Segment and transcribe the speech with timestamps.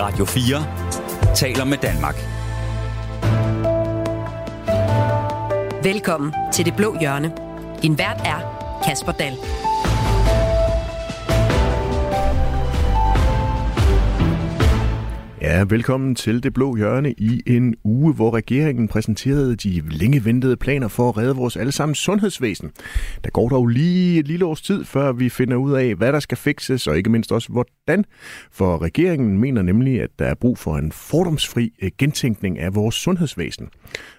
[0.00, 2.16] Radio 4 taler med Danmark.
[5.84, 7.32] Velkommen til Det Blå Hjørne.
[7.82, 8.38] Din vært er
[8.86, 9.34] Kasper Dahl.
[15.40, 20.56] Ja, velkommen til Det Blå Hjørne i en uge, hvor regeringen præsenterede de længe ventede
[20.56, 22.70] planer for at redde vores allesammens sundhedsvæsen.
[23.24, 26.20] Der går dog lige et lille års tid, før vi finder ud af, hvad der
[26.20, 27.52] skal fikses, og ikke mindst også
[27.90, 28.04] hvordan.
[28.50, 32.94] For regeringen mener nemlig, at der er brug for en fordomsfri øh, gentænkning af vores
[32.94, 33.68] sundhedsvæsen.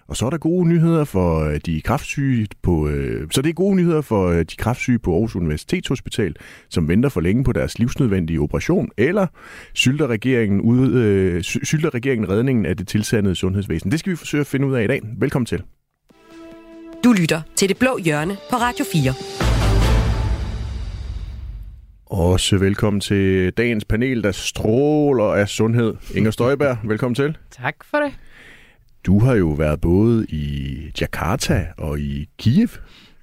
[0.07, 3.53] Og så er der gode nyheder for øh, de kraftsyge på øh, så det er
[3.53, 6.35] gode nyheder for øh, de kraftsyge på Aarhus Universitetshospital,
[6.69, 9.27] som venter for længe på deres livsnødvendige operation, eller
[9.73, 13.91] sylter regeringen, ud, øh, sylter regeringen redningen af det tilsandede sundhedsvæsen.
[13.91, 15.01] Det skal vi forsøge at finde ud af i dag.
[15.19, 15.63] Velkommen til.
[17.03, 19.40] Du lytter til Det Blå Hjørne på Radio 4.
[22.11, 25.93] Også velkommen til dagens panel, der stråler af sundhed.
[26.15, 27.37] Inger Støjberg, velkommen til.
[27.51, 28.11] Tak for det.
[29.05, 32.67] Du har jo været både i Jakarta og i Kiev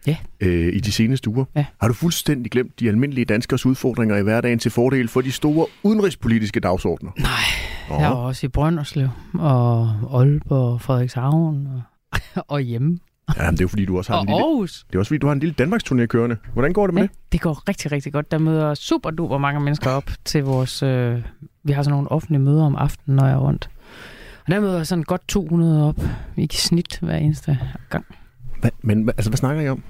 [0.07, 0.17] Ja.
[0.41, 1.45] øh, i de seneste uger.
[1.57, 1.65] Ja.
[1.81, 5.67] Har du fuldstændig glemt de almindelige danskers udfordringer i hverdagen til fordel for de store
[5.83, 7.11] udenrigspolitiske dagsordner?
[7.19, 11.83] Nej, jeg var også i Brønderslev og Aalborg, Frederikshavn og,
[12.55, 12.99] og hjemme.
[13.37, 14.85] Ja, det er jo fordi, du også har Og en lille, Aarhus.
[14.89, 16.37] det er også fordi, du har en lille Danmarks turné kørende.
[16.53, 17.33] Hvordan går det med Ja, det?
[17.33, 18.31] det går rigtig, rigtig godt.
[18.31, 20.83] Der møder super duper mange mennesker op til vores...
[20.83, 21.23] Øh,
[21.65, 23.71] vi har sådan nogle offentlige møder om aftenen, når jeg er rundt.
[24.47, 26.01] Og der møder sådan godt 200 op
[26.37, 27.59] i snit hver eneste
[27.91, 28.05] gang.
[28.61, 29.83] Hva, men altså, hvad snakker I om?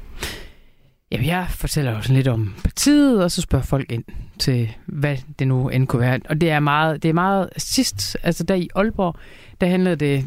[1.12, 4.04] Jamen, jeg fortæller jo sådan lidt om partiet, og så spørger folk ind
[4.38, 6.20] til, hvad det nu end kunne være.
[6.28, 9.16] Og det er meget, det er meget sidst, altså der i Aalborg,
[9.60, 10.26] der handlede det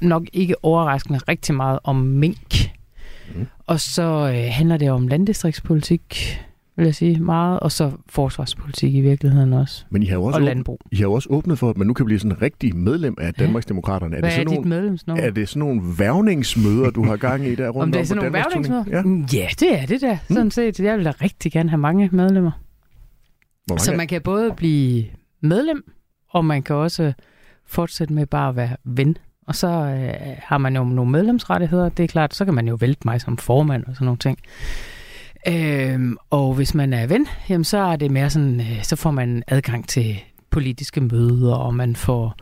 [0.00, 2.70] nok ikke overraskende rigtig meget om mink.
[3.34, 3.46] Mm.
[3.66, 4.02] Og så
[4.34, 6.38] øh, handler det om landdistriktspolitik,
[6.76, 10.36] vil jeg sige, meget, og så forsvarspolitik i virkeligheden også, Men I har jo også,
[10.38, 10.80] og landbrug.
[10.92, 13.14] I har jo også åbnet for, at man nu kan blive sådan en rigtig medlem
[13.20, 14.16] af Danmarksdemokraterne.
[14.16, 15.24] Er Hvad det er sådan dit nogle, medlemsnummer?
[15.24, 18.22] er det sådan nogle værvningsmøder, du har gang i der rundt om det er sådan
[18.22, 18.84] nogle værvningsmøder?
[18.90, 19.02] Ja.
[19.02, 20.80] Mm, Ja, det er det da, sådan set.
[20.80, 22.50] Jeg vil da rigtig gerne have mange medlemmer.
[23.66, 25.04] Hvor mange Så er- man kan både blive
[25.40, 25.92] medlem,
[26.30, 27.12] og man kan også
[27.66, 29.16] fortsætte med bare at være ven.
[29.48, 31.88] Og så øh, har man jo nogle medlemsrettigheder.
[31.88, 34.38] Det er klart, så kan man jo vælte mig som formand og sådan nogle ting.
[35.48, 39.10] Øhm, og hvis man er ven, jamen så er det mere sådan, øh, så får
[39.10, 40.18] man adgang til
[40.50, 42.34] politiske møder, og man får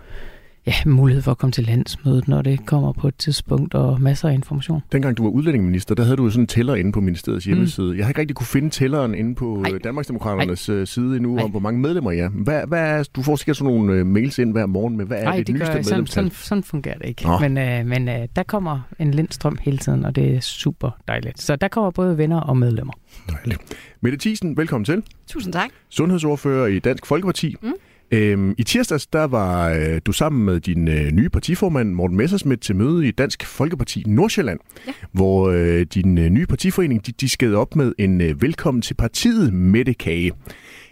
[0.66, 4.28] ja, mulighed for at komme til landsmødet, når det kommer på et tidspunkt, og masser
[4.28, 4.80] af information.
[4.92, 7.96] Dengang du var udlændingeminister, der havde du sådan en tæller inde på ministeriets hjemmeside.
[7.96, 9.70] Jeg har ikke rigtig kunne finde tælleren inde på Ej.
[9.70, 9.78] Ej.
[9.78, 10.84] Danmarksdemokraternes Ej.
[10.84, 11.44] side endnu, Ej.
[11.44, 12.28] om hvor mange medlemmer I er.
[12.28, 15.18] Hvad, hvad er, du får sikkert sådan nogle øh, mails ind hver morgen med, hvad
[15.18, 15.84] er Nej, det, det nyeste jeg.
[15.84, 16.24] Sådan, medlemstal?
[16.24, 17.22] sådan, sådan fungerer det ikke.
[17.22, 17.38] Nå.
[17.38, 21.40] Men, øh, men øh, der kommer en lindstrøm hele tiden, og det er super dejligt.
[21.40, 22.92] Så der kommer både venner og medlemmer.
[23.30, 23.60] Dejligt.
[24.00, 25.02] Mette Thiesen, velkommen til.
[25.26, 25.70] Tusind tak.
[25.88, 27.54] Sundhedsordfører i Dansk Folkeparti.
[27.62, 27.72] Mm.
[28.10, 32.60] Øhm, I tirsdags, der var øh, du sammen med din øh, nye partiformand, Morten Messersmith,
[32.60, 34.92] til møde i Dansk Folkeparti Nordsjælland, Ja.
[35.12, 38.94] hvor øh, din øh, nye partiforening, de, de skede op med en øh, velkommen til
[38.94, 40.32] partiet Mette Kage.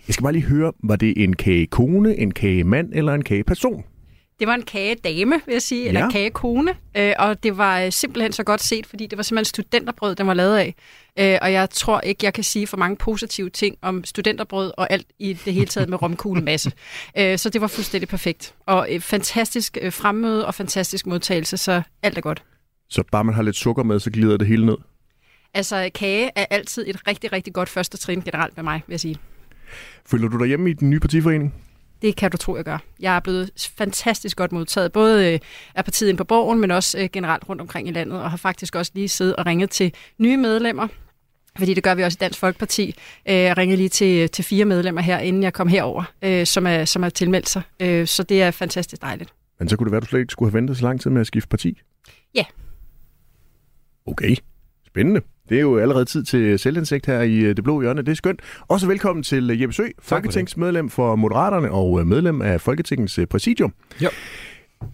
[0.08, 3.84] Jeg skal bare lige høre, var det en kagekone, en kagemand eller en kageperson?
[4.38, 6.10] Det var en kagedame, vil jeg sige, eller Ja.
[6.10, 6.74] kagekone.
[6.96, 10.26] Øh, og det var øh, simpelthen så godt set, fordi det var simpelthen studenterbrød, den
[10.26, 10.74] var lavet af.
[11.18, 14.92] Øh, og jeg tror ikke, jeg kan sige for mange positive ting om studenterbrød og
[14.92, 16.72] alt i det hele taget med romkugle masse.
[17.18, 18.54] Øh, så det var fuldstændig perfekt.
[18.66, 22.42] Og et fantastisk øh, fremmøde og fantastisk modtagelse, så alt er godt.
[22.90, 24.76] Så bare man har lidt sukker med, så glider det hele ned.
[25.54, 29.00] Altså, kage er altid et rigtig, rigtig godt første trin generelt med mig, vil jeg
[29.00, 29.16] sige.
[30.06, 31.54] Føler du dig hjemme i den nye partiforening?
[32.04, 32.78] Det kan du tro, jeg gør.
[33.00, 35.38] Jeg er blevet fantastisk godt modtaget, både øh,
[35.74, 38.36] af partiet inde på borgen, men også øh, generelt rundt omkring i landet, og har
[38.36, 40.88] faktisk også lige siddet og ringet til nye medlemmer,
[41.58, 42.94] fordi det gør vi også i Dansk Folkeparti.
[43.28, 46.66] Øh, Jeg ringede lige til, til fire medlemmer her, inden jeg kom herover, øh, som,
[46.66, 47.62] er, som er tilmeldt sig.
[47.80, 49.32] Øh, Så det er fantastisk dejligt.
[49.58, 51.10] Men så kunne det være, at du slet ikke skulle have ventet så lang tid
[51.10, 51.80] med at skifte parti?
[52.34, 52.44] Ja.
[54.06, 54.36] Okay,
[54.86, 55.20] spændende.
[55.48, 58.02] Det er jo allerede tid til selvindsigt her i øh, Det Blå Hjørne.
[58.02, 58.40] Det er skønt.
[58.68, 63.74] Også velkommen til øh, Jeppe Sø, folketingsmedlem for Moderaterne og øh, medlem af Folketingets præsidium.
[64.00, 64.08] Ja.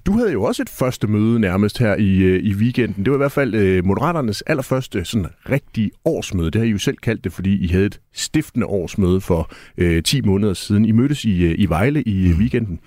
[0.07, 3.05] Du havde jo også et første møde nærmest her i, i weekenden.
[3.05, 6.51] Det var i hvert fald øh, Moderaternes allerførste sådan rigtige årsmøde.
[6.51, 10.03] Det har I jo selv kaldt det, fordi I havde et stiftende årsmøde for øh,
[10.03, 10.85] 10 måneder siden.
[10.85, 12.81] I mødtes i, i Vejle i øh, weekenden.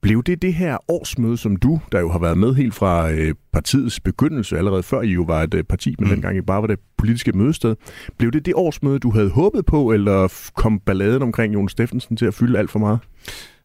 [0.00, 3.34] Blev det det her årsmøde, som du, der jo har været med helt fra øh,
[3.52, 6.14] partiets begyndelse, allerede før I jo var et øh, parti, men mm.
[6.14, 7.76] dengang I bare var det politiske mødested,
[8.18, 12.26] blev det det årsmøde, du havde håbet på, eller kom balladen omkring Jon Steffensen til
[12.26, 12.98] at fylde alt for meget?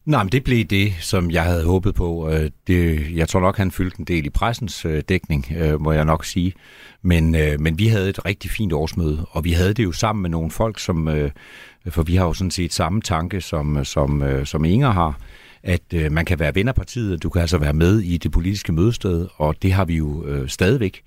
[0.04, 2.30] Nej, men det blev det, som jeg havde håbet på.
[2.66, 5.46] Det, jeg tror nok, han fyldte en del i pressens øh, dækning,
[5.80, 6.52] må jeg nok sige.
[7.02, 10.30] Men, men vi havde et rigtig fint årsmøde, og vi havde det jo sammen med
[10.30, 11.08] nogle folk, som,
[11.88, 15.18] for vi har jo sådan set samme tanke, som, som, som Inger har
[15.62, 18.32] at øh, man kan være ven af partiet, du kan altså være med i det
[18.32, 21.02] politiske mødested, og det har vi jo øh, stadigvæk.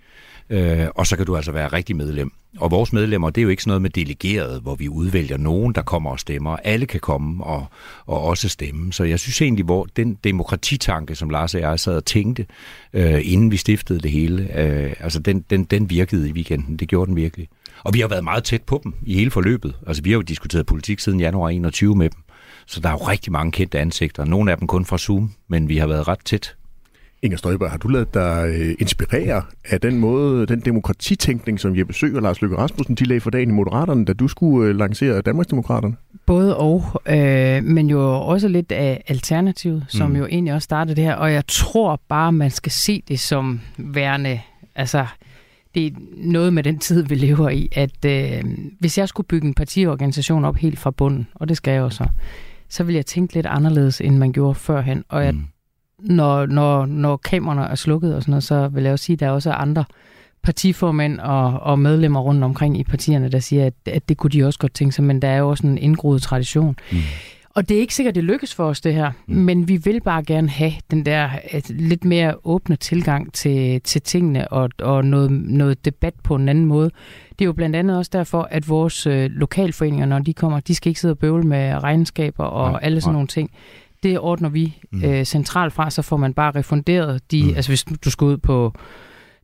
[0.49, 2.31] Øh, og så kan du altså være rigtig medlem.
[2.57, 5.75] Og vores medlemmer, det er jo ikke sådan noget med delegeret, hvor vi udvælger nogen,
[5.75, 6.57] der kommer og stemmer.
[6.63, 7.65] Alle kan komme og,
[8.05, 8.93] og også stemme.
[8.93, 12.45] Så jeg synes egentlig, hvor den demokratitanke, som Lars og jeg sad og tænkte,
[12.93, 16.77] øh, inden vi stiftede det hele, øh, altså den, den, den virkede i weekenden.
[16.77, 17.47] Det gjorde den virkelig.
[17.83, 19.75] Og vi har været meget tæt på dem i hele forløbet.
[19.87, 22.24] Altså vi har jo diskuteret politik siden januar 21 med dem.
[22.67, 24.25] Så der er jo rigtig mange kendte ansigter.
[24.25, 26.55] Nogle af dem kun fra Zoom, men vi har været ret tæt
[27.25, 31.93] Inger Støjberg, har du lavet dig øh, inspirere af den måde, den demokratitænkning, som Jeppe
[31.93, 34.75] Sø og Lars Løkke Rasmussen de lagde for dagen i Moderaterne, da du skulle øh,
[34.75, 35.95] lancere Danmarksdemokraterne?
[36.25, 40.15] Både og, øh, men jo også lidt af Alternativet, som mm.
[40.15, 43.61] jo egentlig også startede det her, og jeg tror bare, man skal se det som
[43.77, 44.41] værende,
[44.75, 45.05] altså
[45.75, 48.43] det er noget med den tid, vi lever i, at øh,
[48.79, 51.89] hvis jeg skulle bygge en partiorganisation op helt fra bunden, og det skal jeg jo
[51.89, 52.05] så,
[52.69, 55.45] så vil jeg tænke lidt anderledes, end man gjorde førhen, og jeg mm
[55.99, 59.19] når, når, når kameraerne er slukket og sådan noget, så vil jeg også sige, at
[59.19, 59.85] der er også andre
[60.43, 64.45] partiformænd og, og medlemmer rundt omkring i partierne, der siger, at, at det kunne de
[64.45, 66.75] også godt tænke sig, men der er jo også en indgroet tradition.
[66.91, 66.97] Mm.
[67.55, 69.35] Og det er ikke sikkert, det lykkes for os, det her, mm.
[69.35, 71.29] men vi vil bare gerne have den der
[71.69, 76.65] lidt mere åbne tilgang til, til tingene og, og noget, noget debat på en anden
[76.65, 76.91] måde.
[77.29, 80.75] Det er jo blandt andet også derfor, at vores øh, lokalforeninger, når de kommer, de
[80.75, 83.13] skal ikke sidde og bøvle med regnskaber og nej, alle sådan nej.
[83.13, 83.51] nogle ting
[84.03, 85.03] det ordner vi mm.
[85.03, 87.55] øh, centralt fra, så får man bare refunderet de, mm.
[87.55, 88.73] altså hvis du skal ud på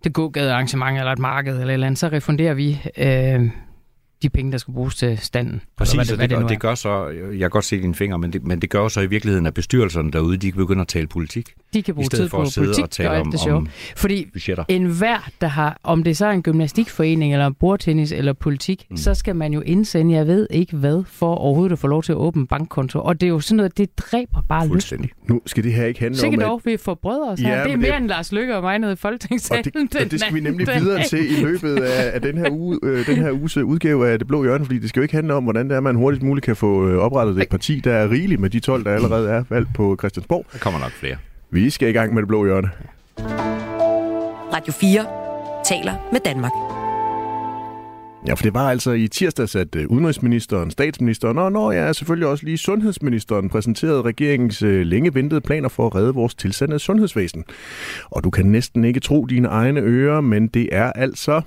[0.03, 3.49] det gågade arrangement eller et marked eller et eller andet, så refunderer vi øh,
[4.21, 5.61] de penge, der skal bruges til standen.
[5.77, 7.95] Præcis, hvad det, hvad det, det, og det gør så, jeg kan godt se dine
[7.95, 10.81] fingre, men det, men det gør så i virkeligheden, at bestyrelserne derude, de kan begynde
[10.81, 11.53] at tale politik.
[11.73, 13.69] De kan bruge tid på politik og, tale og alt om, det sjovt.
[13.95, 14.63] Fordi budgetter.
[14.67, 18.97] enhver, der har, om det så er en gymnastikforening, eller bordtennis, eller politik, mm.
[18.97, 22.11] så skal man jo indsende, jeg ved ikke hvad, for overhovedet at få lov til
[22.11, 22.99] at åbne bankkonto.
[22.99, 25.09] Og det er jo sådan noget, det dræber bare lysten.
[25.29, 26.39] Nu skal det her ikke handle Sikkert om...
[26.39, 27.63] Sikkert dog, vi får brødre os ja, her.
[27.63, 27.97] Det er mere det...
[27.97, 29.71] end Lars Lykke og mig nede i Folketingssalen.
[29.75, 32.51] Og det, og det skal vi nemlig videre til i løbet af, af den, her
[32.51, 35.15] uge, øh, den her uges udgave af Det Blå Hjørne, fordi det skal jo ikke
[35.15, 37.93] handle om, hvordan det er, man hurtigst muligt kan få øh, oprettet et parti, der
[37.93, 40.45] er rigeligt med de 12, der allerede er valgt på Christiansborg.
[40.53, 41.15] Der kommer nok flere.
[41.53, 42.69] Vi skal i gang med Det Blå Hjørne.
[44.53, 45.05] Radio 4
[45.65, 46.51] taler med Danmark.
[48.27, 51.93] Ja, for det var altså i tirsdags, at øh, udenrigsministeren, statsministeren og når jeg ja,
[51.93, 56.79] selvfølgelig også lige sundhedsministeren præsenterede regeringens øh, længe ventede planer for at redde vores tilsandede
[56.79, 57.43] sundhedsvæsen.
[58.09, 61.41] Og du kan næsten ikke tro dine egne ører, men det er altså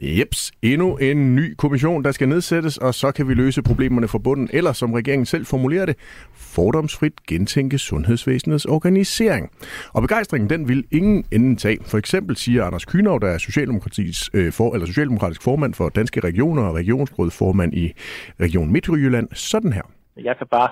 [0.00, 4.18] Jeps, endnu en ny kommission, der skal nedsættes, og så kan vi løse problemerne fra
[4.18, 5.96] bunden, eller som regeringen selv formulerer det,
[6.34, 9.50] fordomsfrit gentænke sundhedsvæsenets organisering.
[9.94, 11.78] Og begejstringen, den vil ingen ende tage.
[11.84, 16.20] For eksempel siger Anders Kynov, der er Socialdemokratisk, øh, for, eller Socialdemokratisk formand for Danske
[16.20, 17.92] Regioner og regionsrådsformand i
[18.40, 19.82] Region Midtjylland, sådan her.
[20.16, 20.68] Jeg kan bare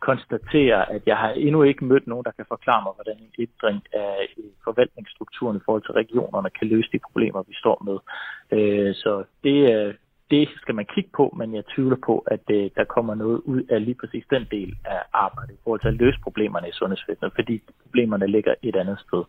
[0.00, 3.82] konstatere, at jeg har endnu ikke mødt nogen, der kan forklare mig, hvordan en ændring
[3.92, 4.14] af
[4.64, 7.98] forvaltningsstrukturen i forhold til regionerne kan løse de problemer, vi står med.
[8.52, 9.96] Øh, så det,
[10.30, 13.62] det skal man kigge på, men jeg tvivler på, at øh, der kommer noget ud
[13.70, 17.32] af lige præcis den del af arbejdet i forhold til at løse problemerne i sundhedsvæsenet,
[17.34, 19.22] fordi problemerne ligger et andet sted.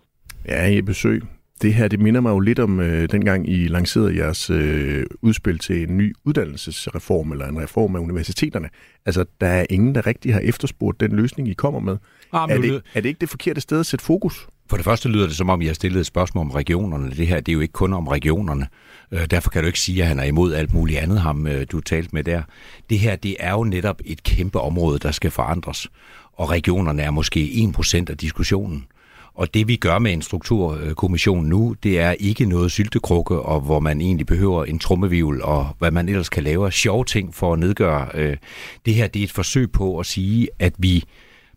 [0.47, 1.21] Ja, i besøg.
[1.61, 5.59] Det her, det minder mig jo lidt om øh, dengang I lancerede jeres øh, udspil
[5.59, 8.69] til en ny uddannelsesreform, eller en reform af universiteterne.
[9.05, 11.97] Altså, der er ingen, der rigtig har efterspurgt den løsning, I kommer med.
[12.33, 14.47] Ah, er, det, er det ikke det forkerte sted at sætte fokus?
[14.69, 17.11] For det første lyder det, som om I har stillet et spørgsmål om regionerne.
[17.11, 18.67] Det her det er jo ikke kun om regionerne.
[19.11, 21.65] Øh, derfor kan du ikke sige, at han er imod alt muligt andet, ham øh,
[21.71, 22.41] du talte med der.
[22.89, 25.87] Det her det er jo netop et kæmpe område, der skal forandres.
[26.33, 28.85] Og regionerne er måske 1% af diskussionen.
[29.33, 33.79] Og det vi gør med en strukturkommission nu, det er ikke noget syltekrukke, og hvor
[33.79, 37.53] man egentlig behøver en trommevivl og hvad man ellers kan lave af sjove ting for
[37.53, 38.07] at nedgøre.
[38.13, 38.37] Øh,
[38.85, 41.03] det her det er et forsøg på at sige, at vi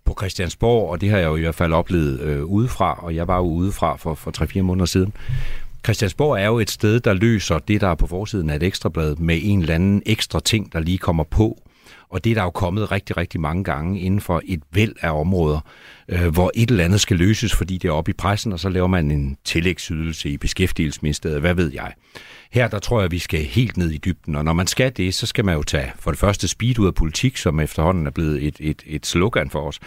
[0.05, 3.29] på Christiansborg, og det har jeg jo i hvert fald oplevet øh, udefra, og jeg
[3.29, 5.13] var jo udefra for, for 3-4 måneder siden.
[5.85, 9.17] Christiansborg er jo et sted, der løser det, der er på forsiden af et ekstrablad,
[9.17, 11.62] med en eller anden ekstra ting, der lige kommer på.
[12.13, 15.21] Og det er der jo kommet rigtig, rigtig mange gange inden for et væld af
[15.21, 15.61] områder,
[16.09, 18.69] øh, hvor et eller andet skal løses, fordi det er oppe i pressen, og så
[18.69, 21.93] laver man en tillægsydelse i beskæftigelsesministeriet, hvad ved jeg.
[22.51, 24.93] Her der tror jeg, at vi skal helt ned i dybden, og når man skal
[24.97, 28.07] det, så skal man jo tage for det første speed ud af politik, som efterhånden
[28.07, 29.81] er blevet et, et, et slogan for os.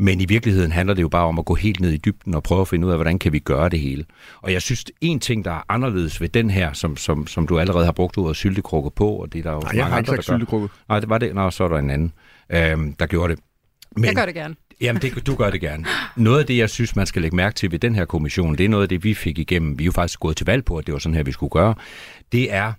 [0.00, 2.42] Men i virkeligheden handler det jo bare om at gå helt ned i dybden og
[2.42, 4.04] prøve at finde ud af, hvordan kan vi gøre det hele.
[4.42, 7.58] Og jeg synes, en ting, der er anderledes ved den her, som, som, som du
[7.58, 10.22] allerede har brugt ordet syltekrukke på, og det er der jo Nej, mange andre, der
[10.50, 10.68] gør.
[10.88, 11.34] Nej, det var det.
[11.34, 12.12] Nå, så er der en anden,
[12.50, 13.42] øhm, der gjorde det.
[13.96, 14.54] Men, jeg gør det gerne.
[14.80, 15.84] Jamen, det, du gør det gerne.
[16.16, 18.64] Noget af det, jeg synes, man skal lægge mærke til ved den her kommission, det
[18.64, 19.78] er noget af det, vi fik igennem.
[19.78, 21.50] Vi er jo faktisk gået til valg på, at det var sådan her, vi skulle
[21.50, 21.74] gøre.
[22.32, 22.72] Det er,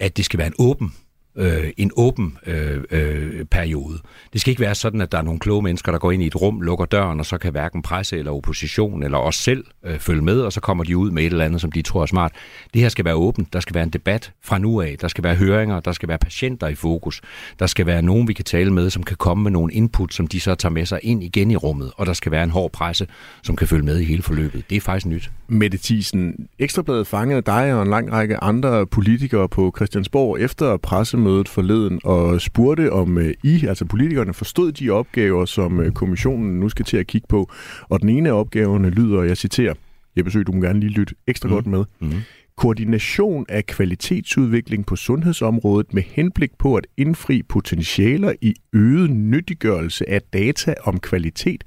[0.00, 0.94] at det skal være en åben
[1.38, 3.98] øh, en åben øh, øh, periode.
[4.32, 6.26] Det skal ikke være sådan, at der er nogle kloge mennesker, der går ind i
[6.26, 9.98] et rum, lukker døren, og så kan hverken presse eller opposition eller os selv øh,
[9.98, 12.06] følge med, og så kommer de ud med et eller andet, som de tror er
[12.06, 12.32] smart.
[12.74, 13.52] Det her skal være åbent.
[13.52, 14.96] Der skal være en debat fra nu af.
[15.00, 15.80] Der skal være høringer.
[15.80, 17.20] Der skal være patienter i fokus.
[17.58, 20.26] Der skal være nogen, vi kan tale med, som kan komme med nogle input, som
[20.26, 21.92] de så tager med sig ind igen i rummet.
[21.96, 23.06] Og der skal være en hård presse,
[23.42, 24.64] som kan følge med i hele forløbet.
[24.70, 25.30] Det er faktisk nyt.
[25.48, 31.27] Mette Thiesen, Ekstrabladet fangede dig og en lang række andre politikere på Christiansborg efter pressemødet
[31.48, 36.68] forleden og spurgte, om øh, I, altså politikerne, forstod de opgaver, som øh, kommissionen nu
[36.68, 37.50] skal til at kigge på.
[37.88, 39.74] Og den ene af opgaverne lyder, jeg citerer,
[40.16, 41.54] jeg besøger, du må gerne lige lytte ekstra mm.
[41.54, 41.84] godt med.
[42.00, 42.12] Mm.
[42.56, 50.22] Koordination af kvalitetsudvikling på sundhedsområdet med henblik på at indfri potentialer i øget nyttiggørelse af
[50.22, 51.64] data om kvalitet,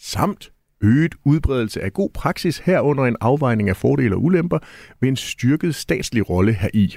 [0.00, 0.50] samt
[0.80, 4.58] øget udbredelse af god praksis herunder en afvejning af fordele og ulemper
[5.00, 6.96] ved en styrket statslig rolle heri.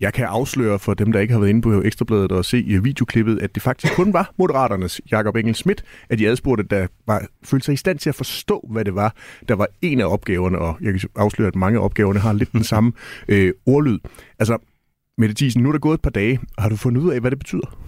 [0.00, 2.78] Jeg kan afsløre for dem, der ikke har været inde på Ekstrabladet og se i
[2.78, 7.26] videoklippet, at det faktisk kun var Moderaternes Jakob Engel Schmidt, at de adspurgte, der var,
[7.44, 9.14] følte sig i stand til at forstå, hvad det var,
[9.48, 12.52] der var en af opgaverne, og jeg kan afsløre, at mange af opgaverne har lidt
[12.52, 12.92] den samme
[13.28, 13.98] øh, ordlyd.
[14.38, 14.58] Altså,
[15.18, 16.40] Mette Thiesen, nu er der gået et par dage.
[16.58, 17.78] Har du fundet ud af, hvad det betyder?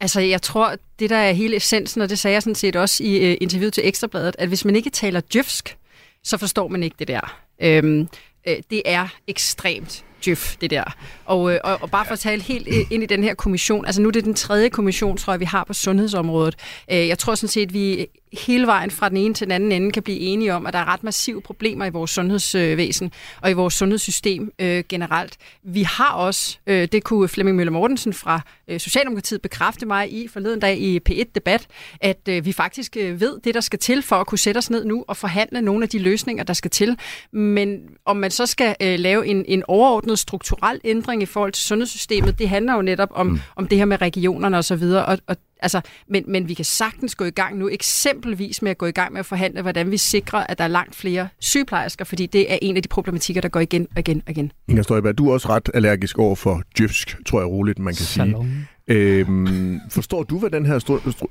[0.00, 3.04] Altså, jeg tror, det der er hele essensen, og det sagde jeg sådan set også
[3.04, 5.76] i øh, interviewet til Ekstrabladet, at hvis man ikke taler djøfsk,
[6.24, 7.40] så forstår man ikke det der.
[7.62, 8.08] Øhm,
[8.48, 10.84] øh, det er ekstremt djøf, det der.
[11.24, 13.86] Og, øh, og, og bare for at tale helt øh, ind i den her kommission,
[13.86, 16.56] altså nu er det den tredje kommission, tror jeg, vi har på sundhedsområdet.
[16.90, 18.06] Øh, jeg tror sådan set, at vi
[18.46, 20.78] hele vejen fra den ene til den anden ende kan blive enige om, at der
[20.78, 23.12] er ret massive problemer i vores sundhedsvæsen
[23.42, 25.36] og i vores sundhedssystem øh, generelt.
[25.62, 30.28] Vi har også, øh, det kunne Flemming Møller Mortensen fra øh, Socialdemokratiet bekræfte mig i
[30.28, 31.66] forleden dag i P1-debat,
[32.00, 34.70] at øh, vi faktisk øh, ved det, der skal til for at kunne sætte os
[34.70, 36.98] ned nu og forhandle nogle af de løsninger, der skal til.
[37.32, 41.64] Men om man så skal øh, lave en, en overordnet strukturel ændring i forhold til
[41.64, 43.40] sundhedssystemet, det handler jo netop om, mm.
[43.56, 47.14] om det her med regionerne osv., og, og, og Altså, men, men vi kan sagtens
[47.14, 49.96] gå i gang nu, eksempelvis med at gå i gang med at forhandle, hvordan vi
[49.96, 53.48] sikrer, at der er langt flere sygeplejersker, fordi det er en af de problematikker, der
[53.48, 54.52] går igen og igen og igen.
[54.68, 58.04] Inger Støjberg, du er også ret allergisk over for djøfsk, tror jeg roligt, man kan
[58.04, 58.44] Salon.
[58.44, 58.68] sige.
[58.88, 60.78] Øhm, forstår du, hvad den her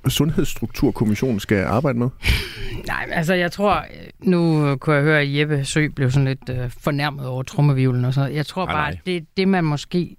[0.07, 2.09] sundhedsstrukturkommission skal arbejde med?
[2.87, 3.85] Nej, altså jeg tror,
[4.19, 8.13] nu kunne jeg høre, at Jeppe Sø blev sådan lidt øh, fornærmet over trommevivlen og
[8.13, 10.15] sådan Jeg tror bare, at det, det man måske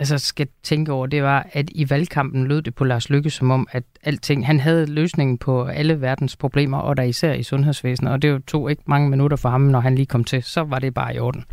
[0.00, 3.50] altså skal tænke over, det var, at i valgkampen lød det på Lars Lykke som
[3.50, 8.12] om, at alting, han havde løsningen på alle verdens problemer, og der især i sundhedsvæsenet,
[8.12, 10.78] og det tog ikke mange minutter for ham, når han lige kom til, så var
[10.78, 11.44] det bare i orden.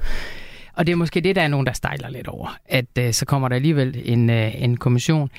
[0.73, 3.25] Og det er måske det, der er nogen, der stejler lidt over, at øh, så
[3.25, 5.29] kommer der alligevel en, øh, en kommission.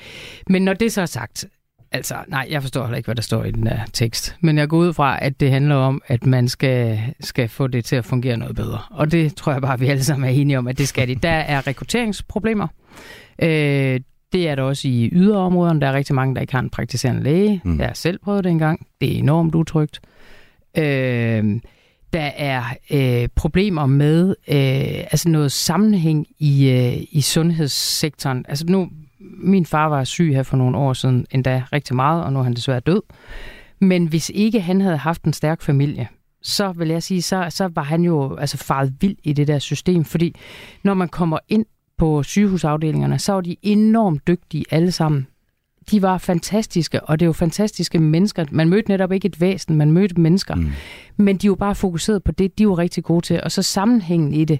[0.47, 1.45] Men når det så er sagt,
[1.91, 4.67] altså nej, jeg forstår heller ikke, hvad der står i den her tekst, men jeg
[4.67, 8.05] går ud fra, at det handler om, at man skal, skal få det til at
[8.05, 8.79] fungere noget bedre.
[8.91, 11.23] Og det tror jeg bare, vi alle sammen er enige om, at det skal det.
[11.23, 12.67] Der er rekrutteringsproblemer.
[13.41, 13.99] Øh,
[14.33, 15.81] det er der også i yderområderne.
[15.81, 17.61] Der er rigtig mange, der ikke har en praktiserende læge.
[17.63, 17.79] Mm.
[17.79, 18.87] Jeg har selv prøvet det engang.
[19.01, 19.99] Det er enormt utrygt.
[20.77, 21.59] Øh,
[22.13, 28.45] der er øh, problemer med øh, altså noget sammenhæng i, øh, i sundhedssektoren.
[28.49, 32.33] Altså nu, min far var syg her for nogle år siden, endda rigtig meget, og
[32.33, 33.01] nu er han desværre død.
[33.81, 36.07] Men hvis ikke han havde haft en stærk familie,
[36.41, 39.59] så vil jeg sige, så, så var han jo altså faret vild i det der
[39.59, 40.35] system, fordi
[40.83, 41.65] når man kommer ind
[41.99, 45.27] på sygehusafdelingerne, så var de enormt dygtige alle sammen.
[45.91, 48.45] De var fantastiske, og det er jo fantastiske mennesker.
[48.51, 50.55] Man mødte netop ikke et væsen, man mødte mennesker.
[50.55, 50.71] Mm.
[51.17, 53.43] Men de var bare fokuseret på det, de var rigtig gode til.
[53.43, 54.59] Og så sammenhængen i det,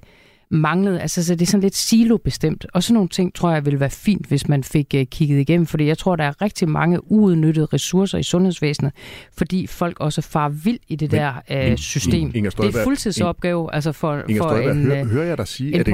[0.51, 1.01] manglede.
[1.01, 2.65] Altså, så det er sådan lidt silobestemt.
[2.73, 5.65] Og sådan nogle ting tror jeg ville være fint, hvis man fik uh, kigget igennem,
[5.65, 8.93] fordi jeg tror, der er rigtig mange uudnyttede ressourcer i sundhedsvæsenet,
[9.37, 12.31] fordi folk også far vild i det Men, der uh, system.
[12.35, 15.73] Inger Støjberg, det er fuldtidsopgave altså for, Inger for en, hør, hører jeg dig sige,
[15.73, 15.93] en at en,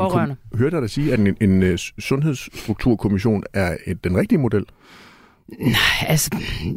[0.57, 4.65] hører jeg dig sige, at en, en, en sundhedsstrukturkommission er et, den rigtige model?
[5.59, 6.29] Nej, altså,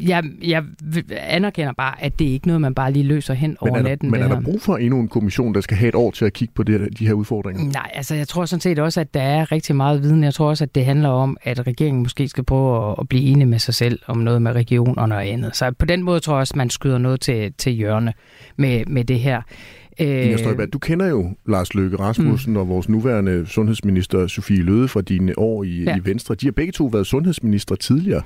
[0.03, 0.65] jeg, jeg
[1.11, 3.83] anerkender bare, at det er ikke noget, man bare lige løser hen over men er
[3.83, 4.11] der, natten.
[4.11, 6.33] Men er der brug for endnu en kommission, der skal have et år til at
[6.33, 7.73] kigge på det, de her udfordringer?
[7.73, 10.25] Nej, altså jeg tror sådan set også, at der er rigtig meget viden.
[10.25, 13.47] Jeg tror også, at det handler om, at regeringen måske skal prøve at, blive enige
[13.47, 15.57] med sig selv om noget med regionerne og andet.
[15.57, 18.13] Så på den måde tror jeg også, at man skyder noget til, til hjørne
[18.57, 19.43] med, med det her.
[19.99, 22.57] Inger øh, Støjberg, du kender jo Lars Løkke Rasmussen mm.
[22.57, 25.97] og vores nuværende sundhedsminister Sofie Løde fra dine år i, ja.
[25.97, 26.35] i Venstre.
[26.35, 28.23] De har begge to været sundhedsminister tidligere.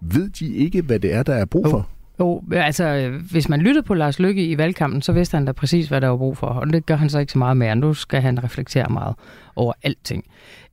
[0.00, 1.88] Ved de ikke, hvad det er, der er brug for?
[2.20, 5.88] Jo, altså, hvis man lyttede på Lars Lykke i valgkampen, så vidste han da præcis,
[5.88, 7.76] hvad der var brug for, og det gør han så ikke så meget mere.
[7.76, 9.14] Nu skal han reflektere meget
[9.56, 10.24] over alting.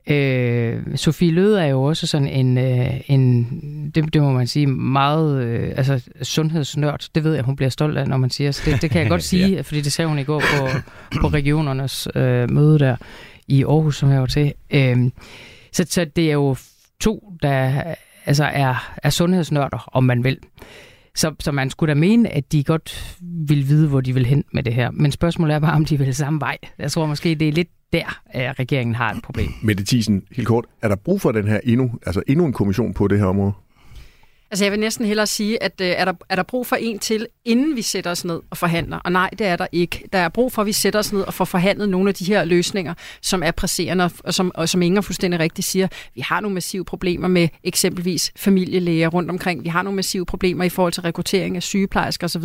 [0.07, 4.67] Øh, Sofie Løde er jo også sådan en, øh, en det, det må man sige,
[4.67, 7.07] meget øh, altså, sundhedsnørd.
[7.15, 8.51] Det ved jeg, hun bliver stolt af, når man siger.
[8.51, 9.61] Så det, det kan jeg godt sige, ja.
[9.61, 10.67] fordi det sagde hun i går på,
[11.21, 12.95] på regionernes øh, møde der
[13.47, 14.53] i Aarhus, som jeg var til.
[14.71, 14.97] Øh,
[15.71, 16.55] Så, så det er jo
[16.99, 17.83] to, der
[18.25, 20.37] altså er, er sundhedsnørder, om man vil.
[21.15, 24.43] Så, så man skulle da mene, at de godt vil vide, hvor de vil hen
[24.53, 24.91] med det her.
[24.91, 26.57] Men spørgsmålet er bare, om de vil samme vej.
[26.79, 29.49] Jeg tror måske, det er lidt der, at regeringen har et problem.
[29.61, 32.93] Mette Thiesen, helt kort, er der brug for den her endnu, altså endnu en kommission
[32.93, 33.53] på det her område?
[34.51, 36.99] Altså jeg vil næsten hellere sige, at øh, er, der, er der brug for en
[36.99, 38.97] til, inden vi sætter os ned og forhandler?
[38.97, 40.03] Og nej, det er der ikke.
[40.13, 42.25] Der er brug for, at vi sætter os ned og får forhandlet nogle af de
[42.25, 45.87] her løsninger, som er presserende, og som, og som Inger fuldstændig rigtigt siger.
[46.15, 49.63] Vi har nogle massive problemer med eksempelvis familielæger rundt omkring.
[49.63, 52.43] Vi har nogle massive problemer i forhold til rekruttering af sygeplejersker osv.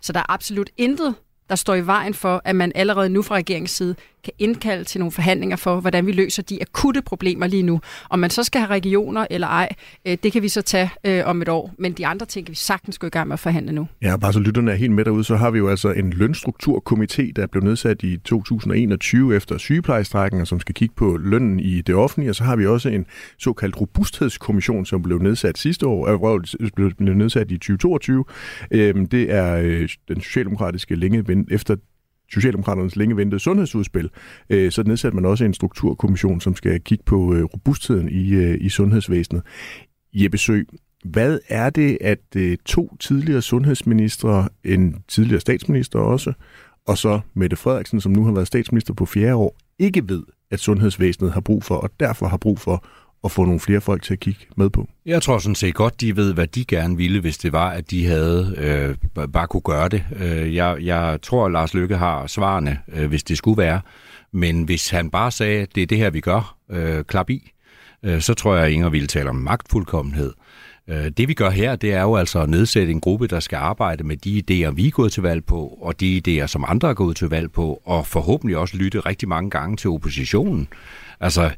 [0.00, 1.14] Så der er absolut intet,
[1.48, 3.94] der står i vejen for, at man allerede nu fra regeringens side
[4.24, 7.80] kan indkalde til nogle forhandlinger for, hvordan vi løser de akutte problemer lige nu.
[8.10, 9.68] Om man så skal have regioner eller ej,
[10.06, 11.74] øh, det kan vi så tage øh, om et år.
[11.78, 13.88] Men de andre ting kan vi sagtens gå i gang med at forhandle nu.
[14.02, 17.32] Ja, bare så lytterne er helt med derude, så har vi jo altså en lønstrukturkomité,
[17.36, 22.30] der blev nedsat i 2021 efter sygeplejestrækken, som skal kigge på lønnen i det offentlige.
[22.30, 23.06] Og så har vi også en
[23.38, 28.24] såkaldt robusthedskommission, som blev nedsat sidste år, øh, blev nedsat i 2022.
[28.70, 31.76] Øh, det er øh, den socialdemokratiske længe efter
[32.32, 34.10] Socialdemokraternes længe ventede sundhedsudspil,
[34.50, 38.58] øh, så nedsatte man også en strukturkommission, som skal kigge på øh, robustheden i, øh,
[38.60, 39.42] i sundhedsvæsenet.
[40.14, 40.62] Jeppe Sø,
[41.04, 46.32] hvad er det, at øh, to tidligere sundhedsministre, en tidligere statsminister også,
[46.86, 50.60] og så Mette Frederiksen, som nu har været statsminister på fjerde år, ikke ved, at
[50.60, 52.86] sundhedsvæsenet har brug for, og derfor har brug for
[53.24, 54.88] at få nogle flere folk til at kigge med på?
[55.06, 57.90] Jeg tror sådan set godt, de ved, hvad de gerne ville, hvis det var, at
[57.90, 58.54] de havde
[59.16, 60.04] øh, bare kunne gøre det.
[60.16, 63.80] Øh, jeg, jeg tror, at Lars Lykke har svarene, øh, hvis det skulle være.
[64.32, 67.52] Men hvis han bare sagde, at det er det her, vi gør, øh, klap i,
[68.02, 70.32] øh, så tror jeg, at Inger ville tale om magtfuldkommenhed.
[70.88, 73.56] Øh, det vi gør her, det er jo altså at nedsætte en gruppe, der skal
[73.56, 76.88] arbejde med de idéer, vi er gået til valg på, og de idéer, som andre
[76.88, 80.68] er gået til valg på, og forhåbentlig også lytte rigtig mange gange til oppositionen.
[81.20, 81.50] Altså, Øh,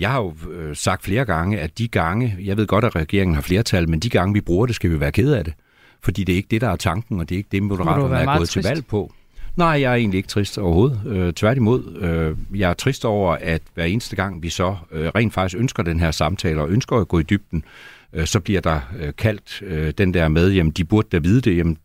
[0.00, 3.34] jeg har jo øh, sagt flere gange, at de gange, jeg ved godt, at regeringen
[3.34, 5.54] har flertal, men de gange, vi bruger det, skal vi være ked af det.
[6.02, 8.36] Fordi det er ikke det, der er tanken, og det er ikke det, Moderaterne er
[8.36, 8.52] gået trist?
[8.52, 9.12] til valg på.
[9.56, 11.00] Nej, jeg er egentlig ikke trist overhovedet.
[11.06, 15.34] Øh, tværtimod, øh, jeg er trist over, at hver eneste gang, vi så øh, rent
[15.34, 17.64] faktisk ønsker den her samtale, og ønsker at gå i dybden,
[18.12, 21.40] øh, så bliver der øh, kaldt øh, den der med, jamen de burde da vide
[21.40, 21.76] det, jamen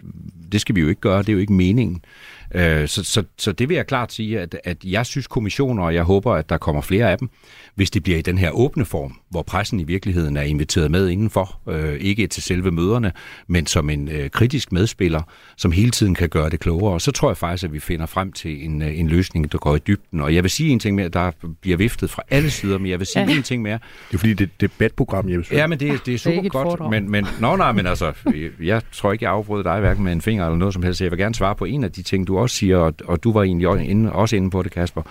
[0.51, 2.01] det skal vi jo ikke gøre, det er jo ikke meningen.
[2.03, 5.93] Øh, så, så, så det vil jeg klart sige, at, at jeg synes kommissioner, og
[5.93, 7.29] jeg håber, at der kommer flere af dem,
[7.75, 11.09] hvis det bliver i den her åbne form, hvor pressen i virkeligheden er inviteret med
[11.09, 13.11] indenfor, øh, ikke til selve møderne,
[13.47, 15.21] men som en øh, kritisk medspiller,
[15.57, 16.99] som hele tiden kan gøre det klogere.
[16.99, 19.75] Så tror jeg faktisk, at vi finder frem til en, øh, en løsning, der går
[19.75, 20.21] i dybden.
[20.21, 21.31] Og jeg vil sige en ting mere, der
[21.61, 23.35] bliver viftet fra alle sider, men jeg vil sige ja.
[23.35, 23.79] en ting mere.
[24.07, 26.45] Det er fordi, det er et debatprogram, Jeppe Ja, men det, det er super det
[26.45, 26.89] er godt.
[26.89, 28.13] Men, men, nå, nej, men altså,
[28.61, 31.01] jeg tror ikke, jeg afbrød dig hverken med en finger eller noget som helst.
[31.01, 33.33] Jeg vil gerne svare på en af de ting, du også siger, og, og du
[33.33, 35.01] var egentlig inde, også inde på det, Kasper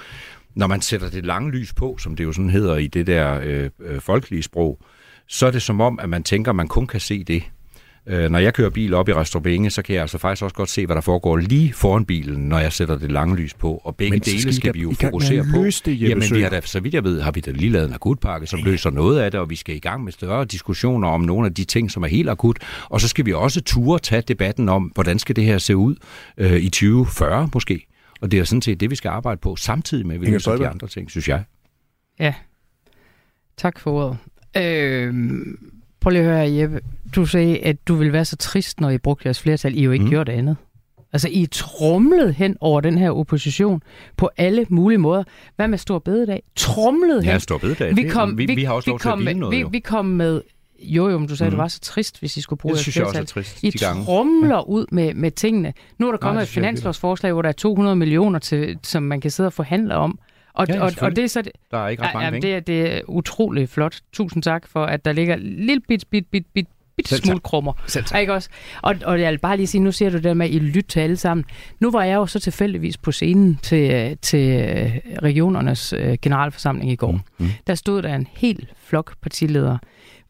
[0.54, 3.40] når man sætter det lange lys på, som det jo sådan hedder i det der
[3.42, 4.78] øh, øh, folkelige sprog,
[5.28, 7.42] så er det som om, at man tænker, at man kun kan se det.
[8.06, 10.68] Øh, når jeg kører bil op i Restaurant så kan jeg altså faktisk også godt
[10.68, 13.80] se, hvad der foregår lige foran bilen, når jeg sætter det lange lys på.
[13.84, 15.64] Og begge dele skal, skal vi jo fokusere på.
[15.64, 17.94] Det, Jamen, vi har da, så vidt jeg ved, har vi da lige lavet en
[17.94, 18.64] akutpakke, som ja.
[18.64, 21.54] løser noget af det, og vi skal i gang med større diskussioner om nogle af
[21.54, 22.58] de ting, som er helt akut.
[22.84, 25.96] Og så skal vi også ture tage debatten om, hvordan skal det her se ud
[26.38, 27.86] øh, i 2040 måske.
[28.20, 30.56] Og det er sådan set det, vi skal arbejde på, samtidig med, at vi løser
[30.56, 31.42] de andre ting, synes jeg.
[32.20, 32.34] Ja.
[33.56, 34.18] Tak for ordet.
[34.56, 35.14] Øh,
[36.04, 36.80] prøv lige at høre, Jeppe.
[37.16, 39.78] Du sagde, at du ville være så trist, når I brugte jeres flertal.
[39.78, 40.10] I jo ikke mm.
[40.10, 40.56] gjort andet.
[41.12, 43.82] Altså, I trumlet hen over den her opposition
[44.16, 45.24] på alle mulige måder.
[45.56, 46.42] Hvad med Stor Bededag?
[46.56, 47.32] Trumlet hen.
[47.32, 47.96] Ja, Stor Bededag.
[47.96, 50.04] Vi, kom, vi, vi, vi har også vi lov til at noget, vi, vi kom
[50.04, 50.40] med
[50.78, 51.56] jo, jo, men du sagde, mm.
[51.56, 53.78] det var så trist, hvis I skulle bruge det synes jeg også er trist, I
[53.78, 54.62] trumler ja.
[54.62, 55.72] ud med, med tingene.
[55.98, 59.20] Nu er der kommet Nej, et finanslovsforslag, hvor der er 200 millioner, til, som man
[59.20, 60.18] kan sidde og forhandle om.
[60.54, 61.42] Og, ja, og, og det er så...
[61.42, 62.54] Det, der er ikke ret mange ja, penge.
[62.54, 64.00] Det, det er utrolig flot.
[64.12, 67.72] Tusind tak for, at der ligger lille bit, bit, bit, bit, bit smule krummer.
[67.86, 68.20] Selv tak.
[68.20, 68.48] Ikke også?
[68.82, 70.58] Og, og jeg vil bare lige sige, nu ser du det der med, at I
[70.58, 71.44] lytter til alle sammen.
[71.80, 77.12] Nu var jeg jo så tilfældigvis på scenen til, til regionernes øh, generalforsamling i går.
[77.12, 77.20] Mm.
[77.38, 77.48] Mm.
[77.66, 79.78] Der stod der en helt flok partiledere,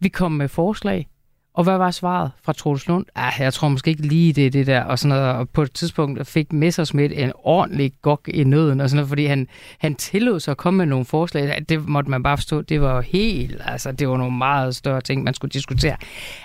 [0.01, 1.07] vi kom med forslag,
[1.55, 3.07] og hvad var svaret fra Troels Lund?
[3.15, 5.35] Ah, jeg tror måske ikke lige det, det der, og sådan noget.
[5.35, 9.27] Og på et tidspunkt fik Messersmith en ordentlig gok i nøden, og sådan noget, fordi
[9.27, 11.65] han, han tillod sig at komme med nogle forslag.
[11.69, 15.23] Det måtte man bare forstå, det var helt, altså det var nogle meget større ting,
[15.23, 15.97] man skulle diskutere.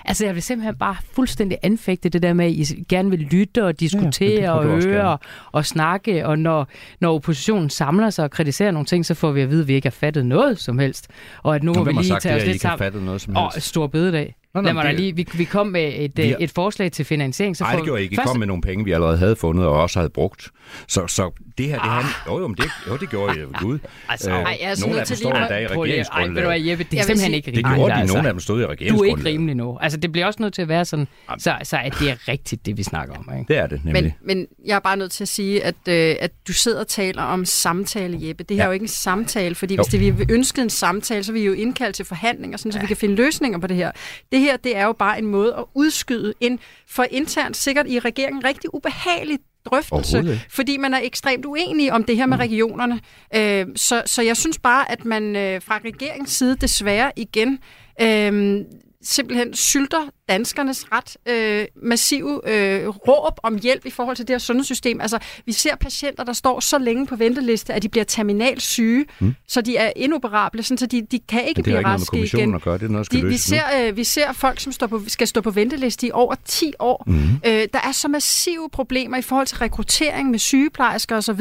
[0.04, 3.64] Altså jeg vil simpelthen bare fuldstændig anfægte det der med, at I gerne vil lytte
[3.64, 5.20] og diskutere ja, og høre og,
[5.52, 6.68] og snakke, og når,
[7.00, 9.74] når oppositionen samler sig og kritiserer nogle ting, så får vi at vide, at vi
[9.74, 11.08] ikke har fattet noget som helst.
[11.42, 13.08] Og at nu må vi lige tage os lidt sammen.
[13.36, 14.34] Og stor bededag.
[14.54, 16.92] Nå, Lad mig det- lige, vi, vi kom med et, Vi vi har- et forslag
[16.92, 17.56] til finansiering.
[17.56, 18.12] Så Nej, det gjorde I ikke.
[18.12, 20.48] I først- kom med nogle penge, vi allerede havde fundet og også havde brugt.
[20.88, 21.90] Så, så det her, det Ah.
[22.04, 22.04] han...
[22.26, 23.42] Jo, jo, men det, jo, det gjorde I.
[23.60, 23.78] Gud.
[24.08, 25.66] Altså, Øh, ej, jeg er sådan nogle af til dem står at- endda i lige,
[25.68, 26.66] ej, ved du hvad, regeringsgrundlaget.
[26.70, 27.76] Jeppe, det er Jeg simpelthen sige- ikke Det rimeligt.
[27.76, 28.00] gjorde de.
[28.00, 28.14] altså.
[28.14, 29.26] Nogle af dem stod i Du er ikke regeringsgrundlaget.
[29.26, 29.78] rimelig nu.
[29.80, 31.06] Altså, det bliver også nødt til at være sådan,
[31.38, 33.28] så, så at det er rigtigt, det vi snakker om.
[33.38, 33.48] Ikke?
[33.48, 34.02] Det er det nemlig.
[34.02, 36.88] Men, men jeg er bare nødt til at sige, at, øh, at du sidder og
[36.88, 38.44] taler om samtale, Jeppe.
[38.44, 38.62] Det her Ja.
[38.62, 39.82] er jo ikke en samtale, fordi Jo.
[39.82, 42.80] hvis det, vi ønskede en samtale, så vil vi jo indkalde til forhandlinger, sådan, så
[42.80, 43.90] vi kan finde løsninger på det her.
[44.32, 47.98] Det her, det er jo bare en måde at udskyde en for internt sikkert i
[47.98, 52.40] regeringen rigtig ubehagelig drøftelse, fordi man er ekstremt uenig om det her med Mm.
[52.40, 53.00] regionerne.
[53.36, 57.58] Øh, så, så jeg synes bare, at man øh, fra regeringens side desværre igen
[58.02, 58.60] øh,
[59.02, 64.38] simpelthen sylter danskernes ret øh, massive øh, råb om hjælp i forhold til det her
[64.38, 65.00] sundhedssystem.
[65.00, 69.06] Altså, vi ser patienter, der står så længe på venteliste, at de bliver terminalt syge,
[69.20, 69.34] mm.
[69.48, 71.88] så de er inoperable, sådan, så de, de kan ikke Men det har blive ikke
[71.88, 72.54] noget med raske igen.
[72.54, 72.78] at gøre.
[72.78, 75.26] Det er noget, skal De, vi, ser, øh, vi ser folk, som står på, skal
[75.26, 77.04] stå på venteliste i over 10 år.
[77.06, 77.22] Mm.
[77.46, 81.40] Øh, der er så massive problemer i forhold til rekruttering med sygeplejersker osv.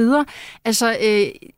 [0.65, 1.49] Altså, øh,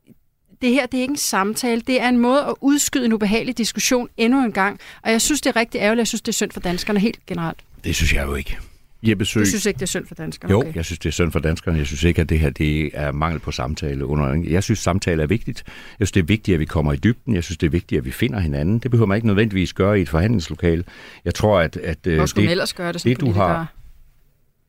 [0.62, 3.58] det her det er ikke en samtale, det er en måde at udskyde en ubehagelig
[3.58, 4.80] diskussion endnu en gang.
[5.04, 7.26] Og jeg synes, det er rigtig ærgerligt, jeg synes, det er synd for danskerne helt
[7.28, 7.60] generelt.
[7.84, 8.58] Det synes jeg jo ikke.
[9.04, 10.52] Jeppe Sø, Du synes ikke, det er synd for danskerne?
[10.52, 10.76] Jo, okay.
[10.76, 11.78] jeg synes, det er synd for danskerne.
[11.78, 14.06] Jeg synes ikke, at det her det er mangel på samtale.
[14.06, 14.44] Under...
[14.50, 15.64] Jeg synes, samtale er vigtigt.
[16.00, 17.36] Jeg synes, det er vigtigt, at vi kommer i dybden.
[17.36, 18.80] Jeg synes, det er vigtigt, at vi finder hinanden.
[18.80, 20.84] Det behøver man ikke nødvendigvis gøre i et forhandlingslokale.
[21.26, 23.32] Jeg tror, at, at øh, Hvor skulle man det, ellers gøre det som det, du
[23.32, 23.74] har-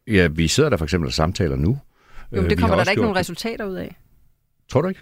[0.06, 1.70] ja, vi sidder der for eksempel og samtaler nu.
[1.70, 1.76] Jo,
[2.30, 3.96] men Øh, det vi kommer der da ikke gjort nogen resultater ud af.
[4.68, 5.00] Tror du ikke?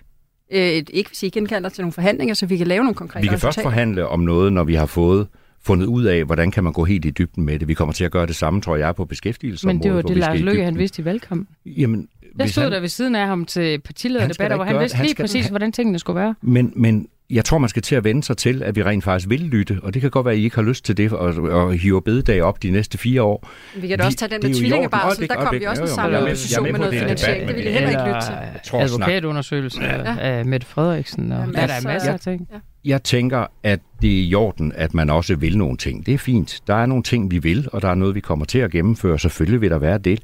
[0.52, 0.60] Øh,
[0.90, 3.26] ikke hvis I ikke indkalder til nogle forhandlinger, så vi kan lave nogle konkrete Vi
[3.28, 3.64] kan først resultater.
[3.70, 5.26] forhandle om noget, når vi har fået
[5.62, 7.68] fundet ud af, hvordan kan man gå helt i dybden med det.
[7.68, 9.78] Vi kommer til at gøre det samme, tror jeg, på beskæftigelsesområdet.
[9.80, 11.48] Men det var det, Lars Løkke, han vidste i valgkampen.
[11.66, 14.80] Jamen, Jeg hvis stod han- der ved siden af ham til partilederdebatter, hvor han gøre-
[14.82, 16.34] vidste han lige præcis, han- hvordan tingene skulle være.
[16.42, 19.28] Men, men jeg tror, man skal til at vende sig til, at vi rent faktisk
[19.30, 21.34] vil lytte, og det kan godt være, at I ikke har lyst til det, og,
[21.34, 23.48] og hive bededag op de næste fire år.
[23.76, 26.12] Vi kan da også tage den i tvillingebarsel, der kom Øjeblik, vi også en samlet
[26.12, 27.40] jeg med- opposition jeg med med på noget det, finansiering.
[27.48, 28.34] Det vil men- jeg heller ikke lytte til.
[28.34, 30.16] Eller tror, advokatundersøgelsen Ja.
[30.18, 32.48] af Mette Frederiksen, og Ja, der er der masser af- ting.
[32.84, 36.06] Jeg tænker, at det er i orden, at man også vil nogle ting.
[36.06, 36.60] Det er fint.
[36.66, 39.18] Der er nogle ting, vi vil, og der er noget, vi kommer til at gennemføre.
[39.18, 40.20] Selvfølgelig vil der være det.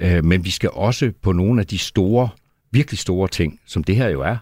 [0.00, 2.28] Øh, Men vi skal også på nogle af de store,
[2.72, 4.36] virkelig store ting, som det her jo er,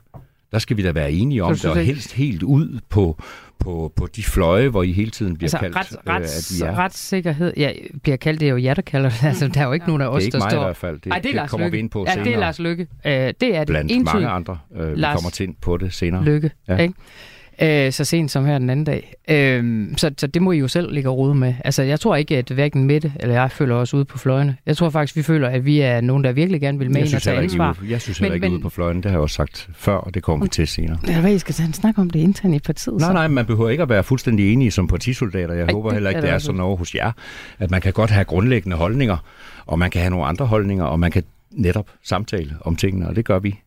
[0.57, 3.23] der skal vi da være enige om det, og helst helt ud på,
[3.59, 6.51] på, på de fløje, hvor I hele tiden bliver Altså, kaldt, ret, øh, ret, at
[6.61, 6.79] vi er.
[6.79, 9.25] retssikkerhed, ja, bliver kaldt, det er jo jer, der kalder det.
[9.29, 10.61] Altså, der er jo ikke nogen af Det os, er ikke der mig står...
[10.61, 11.01] i hvert fald.
[11.01, 11.77] Det, Ej, det Lars kommer Løkke.
[11.77, 12.25] vi ind på ja, senere.
[12.25, 12.83] det er Lars Lykke.
[13.07, 14.15] Øh, det er det Blandt entydigt.
[14.15, 14.59] mange andre.
[14.77, 16.25] Øh, vi Lars kommer til ind på det senere.
[16.25, 16.75] Lykke, Ja.
[16.75, 16.83] ja.
[16.83, 16.95] ikke?
[17.63, 19.15] Øh, så sent som her den anden dag.
[19.31, 21.55] Øh, så, så det må I jo selv ligge og rode med.
[21.65, 24.57] Altså, jeg tror ikke, at hverken Mette eller jeg føler os ude på fløjene.
[24.67, 27.01] Jeg tror faktisk, vi føler, at vi er nogen, der virkelig gerne vil med jeg
[27.01, 27.83] ind og synes tage heller ikke, I ansvar.
[27.83, 28.97] ude, jeg synes Men- heller ikke, men- ude på fløjen.
[28.97, 30.99] Det har jeg også sagt før, og det kommer vi til senere.
[31.07, 32.97] Jeg ved, I skal tage en snak om det internt i partiet.
[33.01, 33.13] Nej, så.
[33.13, 35.55] nej, man behøver ikke at være fuldstændig enige som partisoldater.
[35.55, 37.13] Jeg Ej, håber det heller ikke, er det er sådan over hos jer.
[37.59, 39.17] At man kan godt have grundlæggende holdninger,
[39.67, 43.17] og man kan have nogle andre holdninger, og man kan netop samtale om tingene, og
[43.17, 43.59] det gør vi.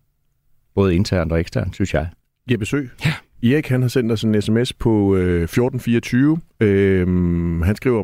[0.75, 2.07] Både internt og eksternt, synes jeg.
[2.51, 2.81] Jeppe Sø.
[3.05, 3.13] Ja.
[3.43, 6.39] Erik han har sendt os en sms på øh, 1424.
[6.59, 7.07] Øh,
[7.61, 8.03] han skriver,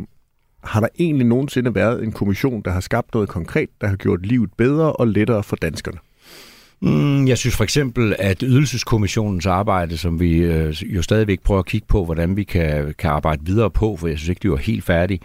[0.64, 4.26] har der egentlig nogensinde været en kommission, der har skabt noget konkret, der har gjort
[4.26, 5.98] livet bedre og lettere for danskerne?
[6.82, 11.66] Mm, jeg synes for eksempel, at Ydelseskommissionens arbejde, som vi øh, jo stadigvæk prøver at
[11.66, 14.58] kigge på, hvordan vi kan, kan arbejde videre på, for jeg synes ikke, de var
[14.58, 15.20] helt færdige,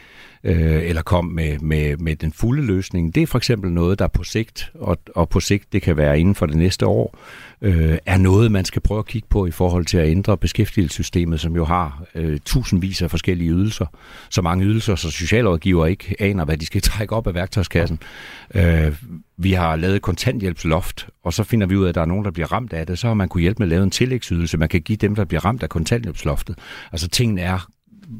[0.45, 4.07] øh, eller kom med, med, med den fulde løsning, det er for eksempel noget, der
[4.07, 7.19] på sigt, og, og på sigt, det kan være inden for det næste år,
[7.63, 11.41] øh, er noget, man skal prøve at kigge på i forhold til at ændre beskæftigelsessystemet,
[11.41, 13.87] som jo har øh, tusindvis af forskellige ydelser.
[14.31, 17.99] Så mange ydelser, så socialrådgiver ikke aner, hvad de skal trække op af værktøjskassen.
[18.55, 18.93] Øh,
[19.43, 22.31] vi har lavet kontanthjælpsloft, og så finder vi ud af, at der er nogen, der
[22.31, 22.99] bliver ramt af det.
[22.99, 25.25] Så har man kunne hjælpe med at lave en tillægsydelse, man kan give dem, der
[25.25, 26.59] bliver ramt af kontanthjælpsloftet.
[26.93, 27.69] Altså tingene er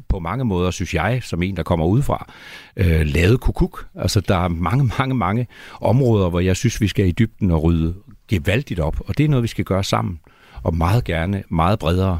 [0.09, 2.31] på mange måder, synes jeg, som en, der kommer udefra,
[2.75, 3.87] øh, lavet kukuk.
[3.95, 5.47] Altså, der er mange, mange, mange
[5.81, 7.93] områder, hvor jeg synes, vi skal i dybden og rydde
[8.27, 10.19] gevaldigt op, og det er noget, vi skal gøre sammen,
[10.63, 12.19] og meget gerne, meget bredere,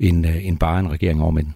[0.00, 1.54] end, øh, end bare en regering over midten.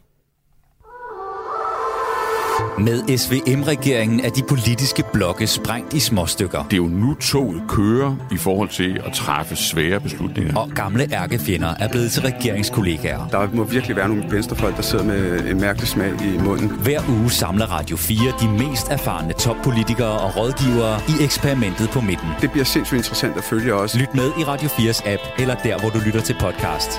[2.78, 6.62] Med SVM-regeringen er de politiske blokke sprængt i småstykker.
[6.62, 10.56] Det er jo nu toget kører i forhold til at træffe svære beslutninger.
[10.56, 13.28] Og gamle ærkefjender er blevet til regeringskollegaer.
[13.28, 16.68] Der må virkelig være nogle venstrefolk, der sidder med en mærkelig smag i munden.
[16.68, 22.28] Hver uge samler Radio 4 de mest erfarne toppolitikere og rådgivere i eksperimentet på midten.
[22.40, 23.98] Det bliver sindssygt interessant at følge også.
[23.98, 26.90] Lyt med i Radio 4's app, eller der, hvor du lytter til podcast.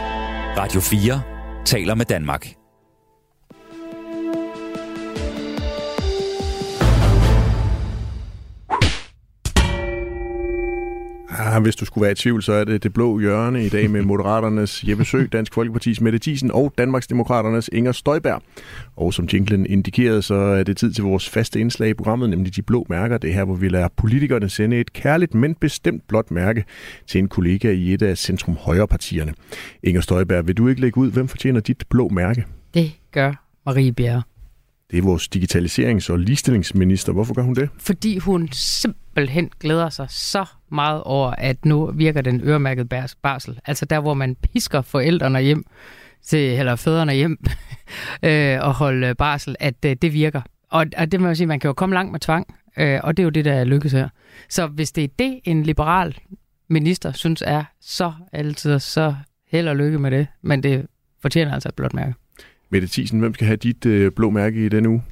[0.58, 1.22] Radio 4
[1.66, 2.57] taler med Danmark.
[11.50, 13.90] Ah, hvis du skulle være i tvivl, så er det det blå hjørne i dag
[13.90, 18.42] med Moderaternes Jeppe Sø, Dansk Folkepartis Mette Thiesen og Danmarksdemokraternes Inger Støjberg.
[18.96, 22.56] Og som jinglen indikerede, så er det tid til vores faste indslag i programmet, nemlig
[22.56, 23.18] de blå mærker.
[23.18, 26.64] Det er her, hvor vi lader politikerne sende et kærligt, men bestemt blåt mærke
[27.08, 29.34] til en kollega i et af centrum højre partierne.
[29.84, 32.46] Inger Støjberg, vil du ikke lægge ud, hvem fortjener dit blå mærke?
[32.74, 34.22] Det gør Marie Bjerre.
[34.92, 37.14] Det er vores digitaliserings- og ligestillingsminister.
[37.14, 37.70] Hvorfor gør hun det?
[37.78, 42.90] Fordi hun simpelthen glæder sig så meget over, at nu virker den øremærket
[43.24, 43.60] barsel.
[43.66, 45.66] Altså der, hvor man pisker forældrene hjem,
[46.24, 47.38] til, eller fædrene hjem
[48.24, 50.42] øh, og holde barsel, at øh, det virker.
[50.70, 53.18] Og, og det må jeg sige, man kan jo komme langt med tvang, øh, og
[53.18, 54.10] det er jo det, der lykkes her.
[54.50, 56.18] Så hvis det er det, en liberal
[56.68, 59.16] minister synes er så altid, så
[59.52, 60.28] held og lykke med det.
[60.42, 60.86] Men det
[61.22, 62.14] fortjener altså et blåt mærke.
[62.70, 65.04] Mette Thiesen, hvem skal have dit øh, blå mærke i denne uge?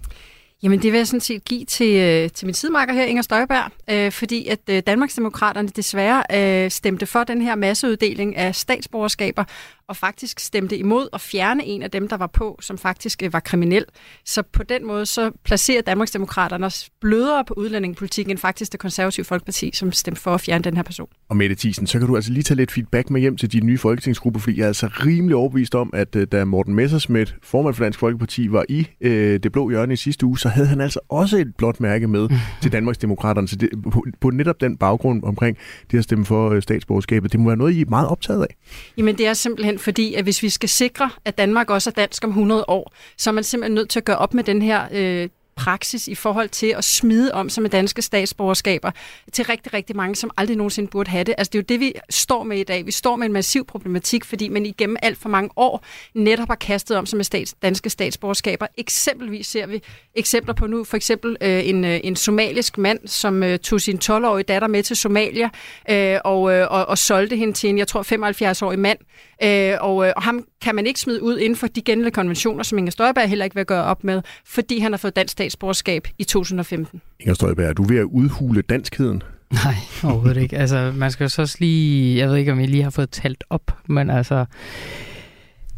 [0.63, 3.71] Jamen det vil jeg sådan set give til, øh, til min sidemarker her, Inger Støjberg,
[3.89, 6.23] øh, fordi at øh, Danmarksdemokraterne desværre
[6.65, 9.43] øh, stemte for den her masseuddeling af statsborgerskaber,
[9.87, 13.33] og faktisk stemte imod at fjerne en af dem, der var på, som faktisk øh,
[13.33, 13.85] var kriminel.
[14.25, 19.25] Så på den måde så placerer Danmarksdemokraterne os blødere på udlændingepolitikken end faktisk det konservative
[19.25, 21.07] Folkeparti, som stemte for at fjerne den her person.
[21.29, 23.65] Og Mette Thiesen, så kan du altså lige tage lidt feedback med hjem til din
[23.65, 27.75] nye folketingsgruppe, fordi jeg er altså rimelig overbevist om, at øh, da Morten Messersmith, formand
[27.75, 30.81] for Dansk Folkeparti, var i øh, det blå hjørne i sidste uge, så havde han
[30.81, 32.29] altså også et blåt mærke med
[32.61, 33.47] til Danmarksdemokraterne.
[33.47, 35.57] Så det, på, på netop den baggrund omkring
[35.91, 38.55] det at stemme for øh, statsborgerskabet, det må være noget, I er meget optaget af.
[38.97, 42.23] Jamen det er simpelthen fordi, at hvis vi skal sikre, at Danmark også er dansk
[42.23, 44.87] om 100 år, så er man simpelthen nødt til at gøre op med den her
[44.91, 48.91] øh, praksis i forhold til at smide om sig med danske statsborgerskaber
[49.33, 51.35] til rigtig, rigtig mange, som aldrig nogensinde burde have det.
[51.37, 52.85] Altså det er jo det, vi står med i dag.
[52.85, 56.55] Vi står med en massiv problematik, fordi man igennem alt for mange år netop har
[56.55, 58.67] kastet om sig med stats, danske statsborgerskaber.
[58.77, 59.81] Eksempelvis ser vi
[60.15, 63.99] eksempler på nu, for eksempel øh, en, øh, en somalisk mand, som øh, tog sin
[64.03, 65.49] 12-årige datter med til Somalia
[65.89, 68.97] øh, og, øh, og, og solgte hende til en, jeg tror, 75-årig mand.
[69.43, 72.63] Øh, og, øh, og ham kan man ikke smide ud inden for de gældende konventioner,
[72.63, 76.07] som Inger Støjberg heller ikke vil gøre op med, fordi han har fået dansk statsborgerskab
[76.17, 77.01] i 2015.
[77.19, 79.23] Inger Støjberg, er du ved at udhule danskheden?
[79.51, 80.57] Nej, overhovedet ikke.
[80.57, 82.17] Altså, man skal jo så også lige...
[82.17, 84.45] Jeg ved ikke, om I lige har fået talt op, men altså...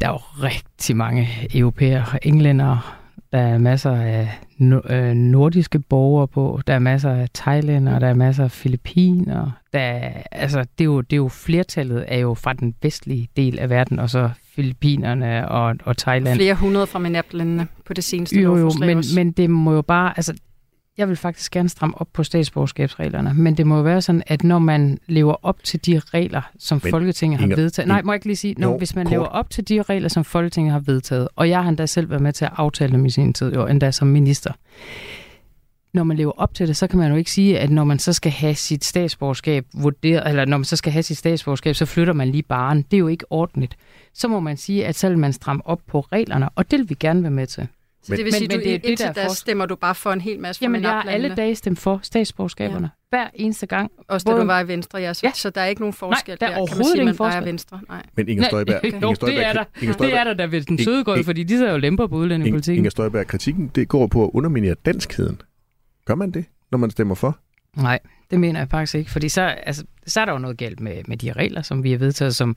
[0.00, 2.80] Der er jo rigtig mange europæere og englændere.
[3.32, 4.40] Der er masser af
[4.90, 6.60] øh, nordiske borgere på.
[6.66, 9.50] Der er masser af thailænder, der er masser af filippiner.
[9.72, 13.28] Der er, altså, det, er jo, det er jo flertallet er jo fra den vestlige
[13.36, 16.36] del af verden, og så Filippinerne og, og Thailand.
[16.36, 20.12] Flere hundrede fra MENAP-landene på det seneste jo, jo, men, men det må jo bare...
[20.16, 20.34] Altså,
[20.98, 24.44] jeg vil faktisk gerne stramme op på statsborgerskabsreglerne, men det må jo være sådan, at
[24.44, 27.88] når man lever op til de regler, som men, Folketinget har Inger, vedtaget...
[27.88, 29.12] Nej, må jeg ikke lige sige, når, jo, hvis man kort.
[29.12, 32.22] lever op til de regler, som Folketinget har vedtaget, og jeg har endda selv været
[32.22, 34.52] med til at aftale dem i sin tid, jo endda som minister,
[35.94, 37.98] når man lever op til det, så kan man jo ikke sige, at når man
[37.98, 41.86] så skal have sit statsborgerskab vurderet, eller når man så skal have sit statsborgerskab, så
[41.86, 42.82] flytter man lige baren.
[42.82, 43.76] Det er jo ikke ordentligt.
[44.14, 46.94] Så må man sige, at vil man stramme op på reglerne, og det vil vi
[47.00, 47.68] gerne være med til.
[48.02, 50.20] Så det vil sige, men, du, det, indtil det, der stemmer du bare for en
[50.20, 52.90] hel masse Jamen, jeg har alle dage stemt for statsborgerskaberne.
[53.12, 53.16] Ja.
[53.16, 53.90] Hver eneste gang.
[54.08, 55.12] Også da du var i Venstre, ja.
[55.12, 55.32] Så, ja.
[55.34, 56.54] så der er ikke nogen forskel Nej, der.
[56.56, 57.44] Er der kan man sige, man forskel.
[57.44, 57.80] Venstre.
[57.88, 58.02] Nej.
[58.16, 58.76] Men Inger Støjberg...
[58.78, 58.92] Okay.
[58.92, 59.64] Inger Støjberg, det er der.
[59.80, 62.06] Inger Støjberg, det er der, der ved den søde gulv, fordi de sidder jo lemper
[62.06, 62.78] på udlændingepolitikken.
[62.78, 65.40] Inger Støjberg, kritikken det går på at underminere danskheden.
[66.04, 67.38] Gør man det, når man stemmer for?
[67.76, 67.98] Nej,
[68.30, 70.96] det mener jeg faktisk ikke, fordi så, altså, så er der jo noget galt med,
[71.06, 72.56] med de regler, som vi har vedtaget, som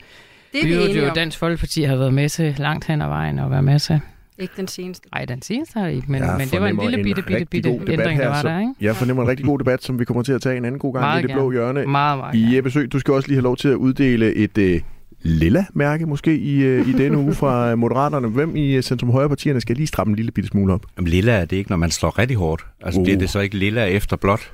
[0.54, 3.51] det er vi jo Dansk Folkeparti har været med til langt hen ad vejen og
[3.51, 3.99] være med til.
[4.41, 5.10] Ikke den seneste.
[5.13, 8.17] Nej, den seneste har ikke, men, men det var en lille bitte, bitte, bitte ændring,
[8.17, 8.73] her, der var der, ikke?
[8.82, 10.93] Jeg fornemmer en rigtig god debat, som vi kommer til at tage en anden god
[10.93, 11.86] gang meget i det blå hjørne.
[11.86, 14.58] Meget, meget I Jeppe Sø, du skal også lige have lov til at uddele et
[14.58, 14.82] uh,
[15.21, 18.27] lilla mærke måske i, uh, i denne uge fra Moderaterne.
[18.27, 20.86] Hvem i Centrum Højre partierne skal lige stramme en lille bitte smule op?
[20.97, 22.65] Jamen, lilla er det ikke, når man slår rigtig hårdt.
[22.82, 23.06] Altså, uh.
[23.06, 24.51] bliver det så ikke lilla efter blåt?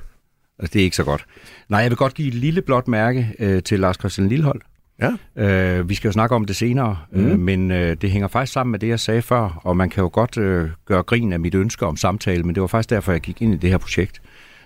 [0.58, 1.24] Altså, det er ikke så godt.
[1.68, 4.60] Nej, jeg vil godt give et lille blåt mærke uh, til Lars Christian Lillehold.
[5.02, 5.12] Ja.
[5.36, 7.26] Øh, vi skal jo snakke om det senere, mm.
[7.26, 10.02] øh, men øh, det hænger faktisk sammen med det, jeg sagde før, og man kan
[10.02, 13.12] jo godt øh, gøre grin af mit ønske om samtale, men det var faktisk derfor,
[13.12, 14.22] jeg gik ind i det her projekt.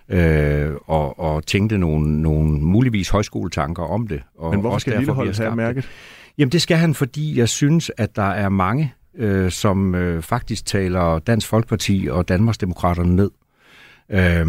[0.08, 4.22] Øh, og, og tænkte nogle, nogle muligvis højskoletanker om det.
[4.38, 5.88] Og men hvorfor også skal Lillehold have mærket?
[6.38, 10.66] Jamen det skal han, fordi jeg synes, at der er mange, øh, som øh, faktisk
[10.66, 13.30] taler Dansk Folkeparti og Danmarksdemokraterne ned.
[14.10, 14.46] Øh,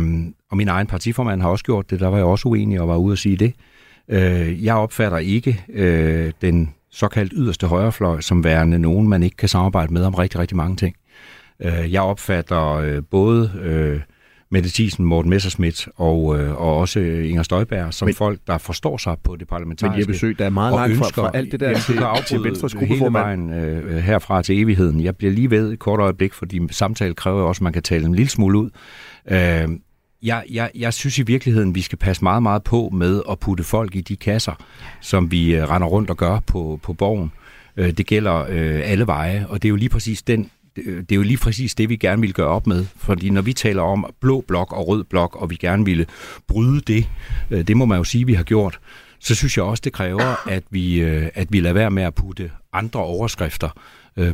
[0.52, 2.98] og min egen partiformand har også gjort det, der var jeg også uenig og var
[2.98, 3.54] ude at sige det.
[4.10, 9.50] Øh, jeg opfatter ikke øh, den såkaldt yderste højrefløj som værende nogen, man ikke kan
[9.50, 10.96] samarbejde med om rigtig, rigtig mange ting.
[11.60, 14.00] Øh, jeg opfatter øh, både øh,
[14.52, 18.98] Mette Thiesen, Morten Messerschmidt og, øh, og også Inger Støjberg som men, folk, der forstår
[18.98, 19.96] sig på det parlamentariske.
[19.96, 22.74] Men Jeppe Sø, der er meget langt fra, fra alt det der til, til Venstres
[22.74, 23.50] gruppeformand.
[23.54, 25.04] Hele vejen øh, herfra til evigheden.
[25.04, 28.06] Jeg bliver lige ved et kort øjeblik, fordi samtale kræver også, at man kan tale
[28.06, 28.70] en lille smule ud.
[29.32, 29.68] Øh,
[30.24, 33.64] jeg, jeg, jeg synes i virkeligheden, vi skal passe meget, meget på med at putte
[33.64, 34.54] folk i de kasser,
[35.02, 37.32] som vi uh, render rundt og gør på, på borgen.
[37.78, 41.16] Uh, det gælder uh, alle veje, og det er jo lige præcis den det er
[41.16, 42.86] jo lige præcis det, vi gerne vil gøre op med.
[42.98, 46.06] Fordi når vi taler om blå blok og rød blok, og vi gerne ville
[46.48, 47.10] bryde det,
[47.68, 48.80] det må man jo sige, vi har gjort,
[49.20, 51.00] så synes jeg også, det kræver, at vi,
[51.36, 53.70] at vi lader være med at putte andre overskrifter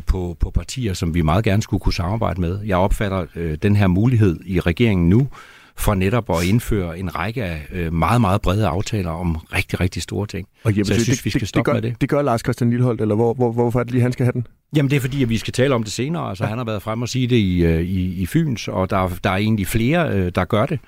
[0.06, 2.60] på, på partier, som vi meget gerne skulle kunne samarbejde med.
[2.64, 3.26] Jeg opfatter
[3.62, 5.28] den her mulighed i regeringen nu,
[5.76, 10.02] for netop at indføre en række af øh, meget, meget brede aftaler om rigtig, rigtig
[10.02, 10.48] store ting.
[10.64, 12.00] Og jamen, så jeg det, synes, det, vi skal det, stoppe det gør, med det.
[12.00, 14.32] Det gør Lars Christian Lilleholdt, eller hvor, hvor, hvorfor er det lige, han skal have
[14.32, 14.46] den?
[14.76, 16.28] Jamen det er fordi, at vi skal tale om det senere.
[16.28, 16.48] Altså, ja.
[16.48, 19.30] Han har været frem og sige det i, øh, i, i Fyns, og der, der
[19.30, 20.78] er egentlig flere, øh, der gør det.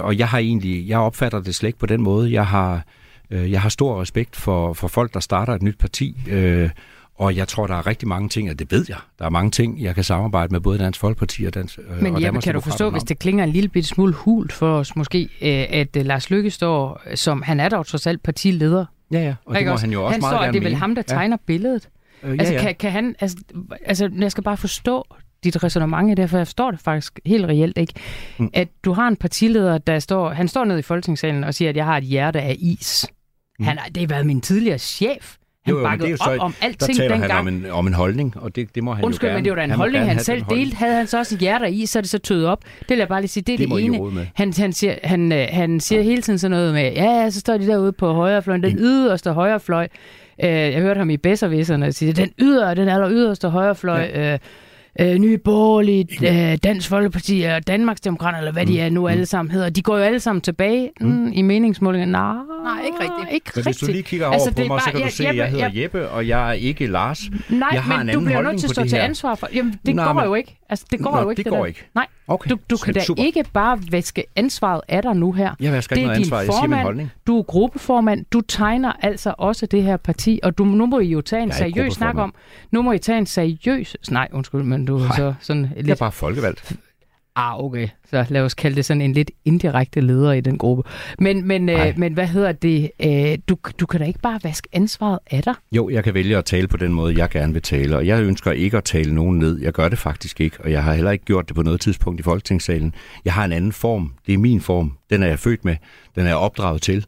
[0.00, 2.32] og jeg har egentlig, jeg opfatter det slet ikke på den måde.
[2.32, 2.84] Jeg har,
[3.30, 6.16] jeg har stor respekt for, for folk, der starter et nyt parti,
[7.18, 8.96] og jeg tror, der er rigtig mange ting, og det ved jeg.
[9.18, 12.22] Der er mange ting, jeg kan samarbejde med både Dansk Folkeparti og Dansk øh, Men
[12.22, 15.22] Jeppe, kan du forstå, hvis det klinger en lille bitte smule hult for os måske,
[15.22, 18.84] øh, at øh, Lars Lykke står, som han er dog trods alt partileder.
[19.12, 19.84] Ja, ja, og det må også?
[19.86, 21.46] han jo også han meget står, gerne det er vel ham, der tegner ja.
[21.46, 21.88] billedet.
[22.22, 22.60] Øh, ja, altså, ja.
[22.60, 23.36] Kan, kan han, altså,
[23.84, 25.06] altså, jeg skal bare forstå
[25.44, 27.92] dit resonemang i det, for jeg forstår det faktisk helt reelt ikke.
[28.38, 28.50] Mm.
[28.54, 31.76] At du har en partileder, der står, han står nede i Folketingssalen og siger, at
[31.76, 33.06] jeg har et hjerte af is.
[33.58, 33.64] Mm.
[33.64, 35.36] Han, det har været min tidligere chef.
[35.66, 37.32] Han jo, jo, bakkede det er jo så, op om alting der dengang.
[37.32, 39.38] han om en, om en holdning, og det, det må han Undskyld, jo gerne.
[39.38, 40.76] men det var da en han holdning, han selv delte.
[40.76, 42.64] Havde han så også hjerter i, så er det så tøet op.
[42.80, 44.30] Det vil jeg bare lige sige, det er det, det, ene.
[44.34, 47.40] Han, han, siger, han, øh, han siger hele tiden sådan noget med, ja, ja, så
[47.40, 49.88] står de derude på højrefløjen, den yderste højrefløj.
[50.44, 54.32] Øh, jeg hørte ham i Besservisserne sige, den yder, den aller yderste højrefløj, ja.
[54.32, 54.38] øh,
[55.00, 58.72] øh, Nye Borgerlige, øh, Dansk Folkeparti og Danmarksdemokraterne, eller hvad mm.
[58.72, 59.06] de er nu mm.
[59.06, 59.70] alle sammen hedder.
[59.70, 61.06] De går jo alle sammen tilbage mm.
[61.08, 62.08] Mm, i meningsmålingen.
[62.08, 63.34] Nej, Nej, ikke rigtigt.
[63.34, 65.28] Ikke men hvis du lige kigger over altså, på mig, bare, så kan du se,
[65.28, 67.30] at jeg hedder jeg, Jeppe, og jeg er ikke Lars.
[67.48, 69.48] Nej, jeg har men en du bliver nødt til at stå til ansvar for...
[69.54, 70.58] Jamen, det Nå, går men, jo ikke.
[70.68, 71.38] Altså, det går Nå, jo ikke.
[71.38, 71.66] det, det går der.
[71.66, 71.88] ikke.
[71.94, 72.50] Nej, okay.
[72.50, 73.22] du, du kan da super.
[73.22, 75.54] ikke bare væske ansvaret af dig nu her.
[75.60, 77.10] Jeg vasker det ikke er noget ansvar, din jeg siger min formand, holdning.
[77.26, 81.08] Du er gruppeformand, du tegner altså også det her parti, og du, nu må I
[81.08, 82.34] jo tage en seriøs snak om...
[82.70, 83.96] Nu må I tage en seriøs...
[84.10, 85.70] Nej, undskyld, men du er så sådan...
[85.76, 86.76] Lidt, jeg er bare folkevalgt.
[87.38, 87.88] Ah, okay.
[88.10, 90.82] Så lad os kalde det sådan en lidt indirekte leder i den gruppe.
[91.18, 92.90] Men, men, øh, men hvad hedder det?
[93.04, 95.54] Øh, du, du kan da ikke bare vaske ansvaret af dig?
[95.72, 97.96] Jo, jeg kan vælge at tale på den måde, jeg gerne vil tale.
[97.96, 99.60] Og jeg ønsker ikke at tale nogen ned.
[99.60, 100.56] Jeg gør det faktisk ikke.
[100.60, 102.94] Og jeg har heller ikke gjort det på noget tidspunkt i Folketingssalen.
[103.24, 104.12] Jeg har en anden form.
[104.26, 104.92] Det er min form.
[105.10, 105.76] Den er jeg født med.
[106.14, 107.06] Den er jeg opdraget til.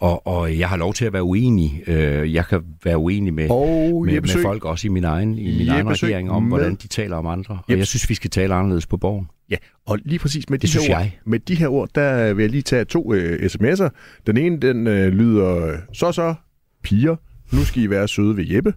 [0.00, 1.82] Og, og jeg har lov til at være uenig.
[1.86, 5.58] Øh, jeg kan være uenig med, og med, med folk, også i min egen, i
[5.58, 6.48] min egen regering, om med...
[6.50, 7.54] hvordan de taler om andre.
[7.54, 7.78] Og Jeps.
[7.78, 9.28] jeg synes, vi skal tale anderledes på borgen.
[9.50, 9.56] Ja,
[9.86, 11.18] og lige præcis med de, det her ord, jeg.
[11.24, 13.88] med de her ord, der vil jeg lige tage to øh, sms'er.
[14.26, 16.34] Den ene, den øh, lyder, så så,
[16.82, 17.16] piger,
[17.52, 18.74] nu skal I være søde ved Jeppe.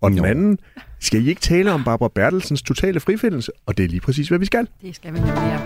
[0.00, 0.58] Og den anden,
[1.00, 3.52] skal I ikke tale om Barbara Bertelsens totale frifindelse?
[3.66, 4.68] Og det er lige præcis, hvad vi skal.
[4.82, 5.60] Det skal vi nemlig.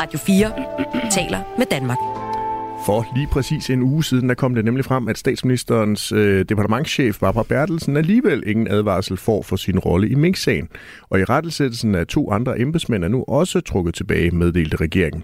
[0.00, 1.98] Radio 4 taler med Danmark.
[2.84, 7.18] For lige præcis en uge siden, der kom det nemlig frem, at statsministerens øh, departementschef
[7.18, 10.68] Barbara Bertelsen alligevel ingen advarsel får for sin rolle i Mink-sagen.
[11.02, 15.22] Og i rettelsættelsen af to andre embedsmænd er nu også trukket tilbage, meddelte regeringen.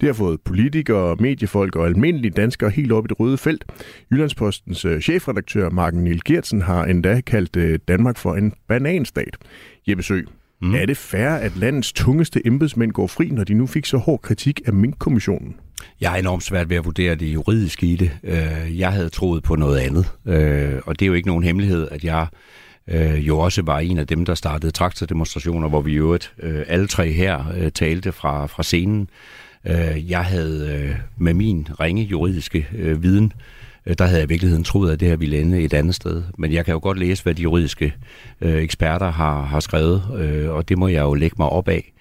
[0.00, 3.64] Det har fået politikere, mediefolk og almindelige danskere helt op i det røde felt.
[4.12, 9.36] Jyllandspostens øh, chefredaktør Marken Niel Geertsen har endda kaldt øh, Danmark for en bananstat.
[9.88, 10.20] Jeppe Sø,
[10.64, 10.74] mm.
[10.74, 14.20] er det fair, at landets tungeste embedsmænd går fri, når de nu fik så hård
[14.22, 15.56] kritik af Mink-kommissionen?
[16.00, 18.10] Jeg er enormt svært ved at vurdere det juridiske i det.
[18.78, 20.06] Jeg havde troet på noget andet,
[20.86, 22.26] og det er jo ikke nogen hemmelighed, at jeg
[23.16, 27.70] jo også var en af dem, der startede traktordemonstrationer, hvor vi jo alle tre her
[27.74, 29.08] talte fra, fra scenen.
[30.08, 32.66] Jeg havde med min ringe juridiske
[33.00, 33.32] viden,
[33.98, 36.22] der havde jeg i virkeligheden troet, at det her ville ende et andet sted.
[36.38, 37.94] Men jeg kan jo godt læse, hvad de juridiske
[38.40, 40.02] eksperter har, har skrevet,
[40.50, 41.94] og det må jeg jo lægge mig op af.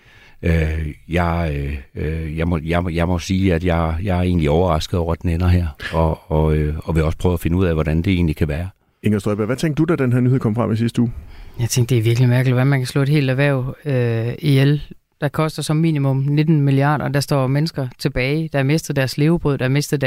[0.43, 1.55] Øh, jeg,
[1.95, 5.13] øh, jeg, må, jeg, må, jeg må sige, at jeg, jeg er egentlig overrasket over,
[5.13, 7.73] at den ender her, og, og, øh, og vil også prøve at finde ud af,
[7.73, 8.69] hvordan det egentlig kan være.
[9.03, 11.11] Inger Støjberg, hvad tænkte du, da den her nyhed kom frem i sidste uge?
[11.59, 14.81] Jeg tænkte, det er virkelig mærkeligt, hvad man kan slå et helt erhverv øh, ihjel,
[15.23, 17.07] der koster som minimum 19 milliarder.
[17.07, 20.01] Der står mennesker tilbage, der har mistet deres levebrød, der har mistet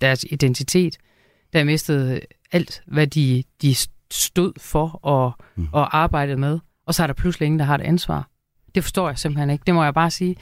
[0.00, 0.96] deres identitet,
[1.52, 2.20] der har mistet
[2.52, 3.74] alt, hvad de, de
[4.10, 5.68] stod for og, mm.
[5.72, 6.58] og arbejdede med.
[6.86, 8.28] Og så er der pludselig ingen, der har et ansvar.
[8.76, 9.62] Det forstår jeg simpelthen ikke.
[9.66, 10.36] Det må jeg bare sige.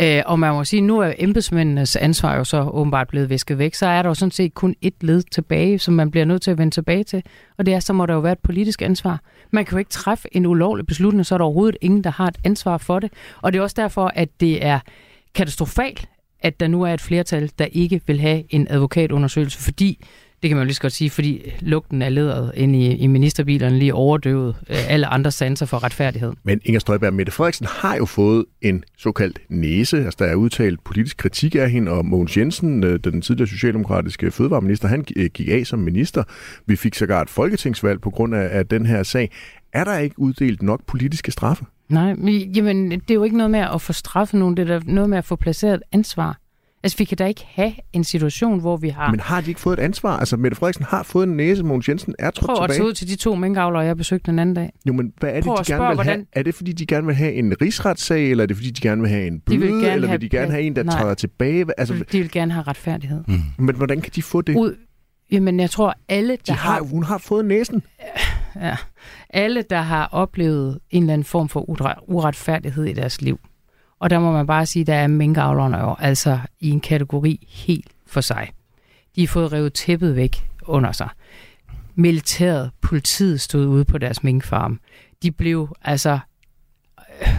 [0.00, 3.74] Øh, og man må sige, nu er embedsmændenes ansvar jo så åbenbart blevet væsket væk.
[3.74, 6.50] Så er der jo sådan set kun et led tilbage, som man bliver nødt til
[6.50, 7.22] at vende tilbage til.
[7.58, 9.20] Og det er, så må der jo være et politisk ansvar.
[9.50, 12.26] Man kan jo ikke træffe en ulovlig beslutning, så er der overhovedet ingen, der har
[12.26, 13.12] et ansvar for det.
[13.42, 14.80] Og det er også derfor, at det er
[15.34, 16.08] katastrofalt,
[16.40, 20.04] at der nu er et flertal, der ikke vil have en advokatundersøgelse, fordi
[20.42, 23.06] det kan man jo lige så godt sige, fordi lugten af lederet ind i, i
[23.06, 26.32] ministerbilerne lige overdøvet øh, alle andre sanser for retfærdighed.
[26.42, 30.04] Men Inger Støjberg, Mette Frederiksen har jo fået en såkaldt næse.
[30.04, 34.30] Altså, der er udtalt politisk kritik af hende, og Mogens Jensen, øh, den tidligere socialdemokratiske
[34.30, 36.22] fødevareminister, han øh, gik af som minister.
[36.66, 39.30] Vi fik sågar et folketingsvalg på grund af, af den her sag.
[39.72, 41.64] Er der ikke uddelt nok politiske straffe?
[41.88, 44.80] Nej, men, jamen, det er jo ikke noget med at få straffet nogen, det er
[44.84, 46.38] noget med at få placeret et ansvar.
[46.82, 49.10] Altså, vi kan da ikke have en situation, hvor vi har...
[49.10, 50.16] Men har de ikke fået et ansvar?
[50.16, 52.78] Altså, Mette Frederiksen har fået en næse, Mogens Jensen er trådt Prøv at tilbage.
[52.78, 54.72] tage ud til de to minkavlere, jeg besøgte den anden dag.
[54.88, 56.26] Jo, men hvad er det, Prøv de gerne vil hvordan- have?
[56.32, 59.00] Er det, fordi de gerne vil have en rigsretssag, eller er det, fordi de gerne
[59.02, 60.98] vil have en bøde, vil eller have- vil de gerne have en, der Nej.
[61.00, 61.66] træder tilbage?
[61.78, 63.24] Altså, De vil gerne have retfærdighed.
[63.28, 63.40] Mm.
[63.58, 64.56] men hvordan kan de få det?
[64.56, 64.74] Ud,
[65.32, 67.82] jamen, jeg tror, alle, der De har, hun har fået næsen.
[68.56, 68.76] ja,
[69.30, 73.38] alle, der har oplevet en eller anden form for uret- uretfærdighed i deres liv.
[73.98, 77.90] Og der må man bare sige, der er minkavlerne jo altså i en kategori helt
[78.06, 78.52] for sig.
[79.16, 81.08] De har fået revet tæppet væk under sig.
[81.94, 84.80] Militæret, politiet stod ude på deres minkfarm.
[85.22, 86.18] De blev altså,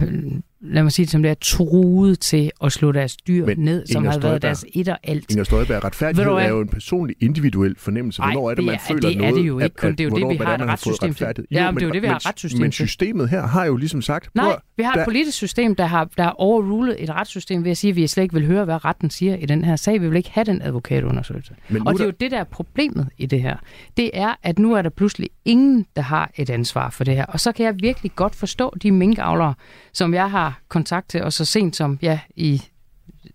[0.02, 0.32] øh,
[0.62, 3.86] lad mig sige det som det er, truet til at slå deres dyr Men ned,
[3.86, 5.30] som Inger har været deres et og alt.
[5.30, 8.22] Inger Støjberg, retfærdighed du er jo en personlig, individuel fornemmelse.
[8.22, 9.34] Ej, Hvornår er det, det man er- føler det er noget?
[9.34, 9.90] det jo ikke kun.
[9.90, 11.26] at- Det er jo det, vi har et retssystem til.
[11.50, 13.76] Ja, men det er jo det, vi har et retssystem Men systemet her har jo
[13.76, 14.34] ligesom sagt...
[14.34, 17.70] Nej, vi har der- et politisk system, der har, der har overrulet et retssystem ved
[17.70, 20.00] at sige, at vi slet ikke vil høre, hvad retten siger i den her sag.
[20.00, 21.54] Vi vil ikke have den advokatundersøgelse.
[21.68, 23.56] Men Og er det er jo det, der er problemet i det her.
[23.96, 27.24] Det er, at nu er der pludselig ingen, der har et ansvar for det her.
[27.24, 29.54] Og så kan jeg virkelig godt forstå de minkavlere,
[29.92, 32.62] som jeg har kontakt til, og så sent som ja, i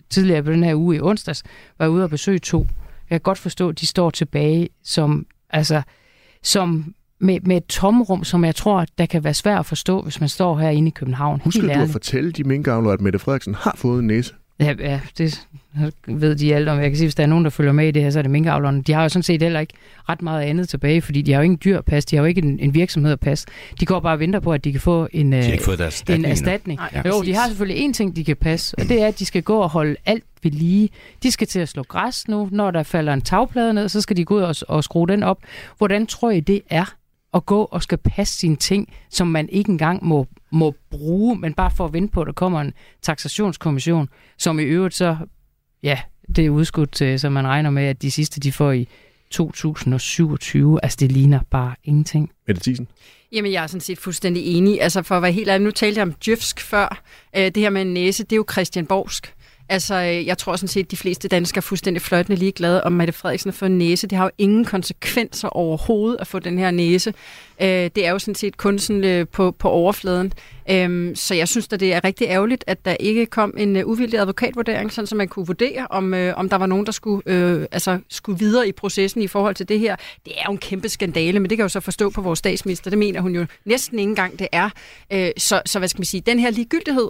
[0.09, 1.43] tidligere på den her uge i onsdags,
[1.77, 2.67] var jeg ude og besøge to.
[3.09, 5.81] Jeg kan godt forstå, at de står tilbage som, altså,
[6.43, 10.19] som med, med et tomrum, som jeg tror, der kan være svært at forstå, hvis
[10.19, 11.41] man står herinde i København.
[11.41, 14.33] Helt du at fortælle de minkavlere, at Mette Frederiksen har fået en næse?
[14.59, 15.47] Ja, ja, det
[16.07, 16.79] ved de alt om.
[16.79, 18.21] Jeg kan sige, hvis der er nogen, der følger med i det her, så er
[18.21, 18.81] det minkavlerne.
[18.81, 19.73] De har jo sådan set heller ikke
[20.09, 22.23] ret meget andet tilbage, fordi de har jo ikke en dyr at passe, de har
[22.23, 23.47] jo ikke en, en virksomhed at passe.
[23.79, 25.63] De går bare og venter på, at de kan få en, De har øh, ikke
[25.63, 26.79] fået deres erstatning en erstatning.
[26.93, 29.25] Nej, Jo, de har selvfølgelig én ting, de kan passe, og det er, at de
[29.25, 30.89] skal gå og holde alt ved lige.
[31.23, 32.49] De skal til at slå græs nu.
[32.51, 35.23] Når der falder en tagplade ned, så skal de gå ud og, og skrue den
[35.23, 35.37] op.
[35.77, 36.95] Hvordan tror I, det er
[37.33, 41.53] at gå og skal passe sine ting, som man ikke engang må, må bruge, men
[41.53, 45.17] bare for at vente på, at der kommer en taxationskommission, som i øvrigt så,
[45.83, 45.99] ja,
[46.35, 48.87] det er udskudt til, så man regner med, at de sidste, de får i
[49.31, 50.79] 2027.
[50.83, 52.31] Altså, det ligner bare ingenting.
[52.47, 52.87] Mette Thiesen?
[53.31, 54.81] Jamen, jeg er sådan set fuldstændig enig.
[54.81, 57.03] Altså, for at være helt ærlig, nu talte jeg om djøfsk før.
[57.35, 59.34] Øh, det her med en næse, det er jo Christian Borgsk.
[59.69, 63.13] Altså, jeg tror sådan set, at de fleste danskere er fuldstændig fløjtende ligeglade om Mette
[63.13, 64.07] Frederiksen har fået en næse.
[64.07, 67.13] Det har jo ingen konsekvenser overhovedet at få den her næse.
[67.61, 70.33] Øh, det er jo sådan set kun sådan, øh, på, på overfladen.
[70.69, 73.87] Øhm, så jeg synes at det er rigtig ærgerligt, at der ikke kom en øh,
[73.87, 77.21] uvildig advokatvurdering, sådan så man kunne vurdere, om, øh, om der var nogen, der skulle,
[77.25, 79.95] øh, altså, skulle videre i processen i forhold til det her.
[80.25, 82.39] Det er jo en kæmpe skandale, men det kan jeg jo så forstå på vores
[82.39, 82.89] statsminister.
[82.89, 84.69] Det mener hun jo næsten ikke engang, det er.
[85.13, 87.09] Øh, så, så hvad skal man sige, den her ligegyldighed,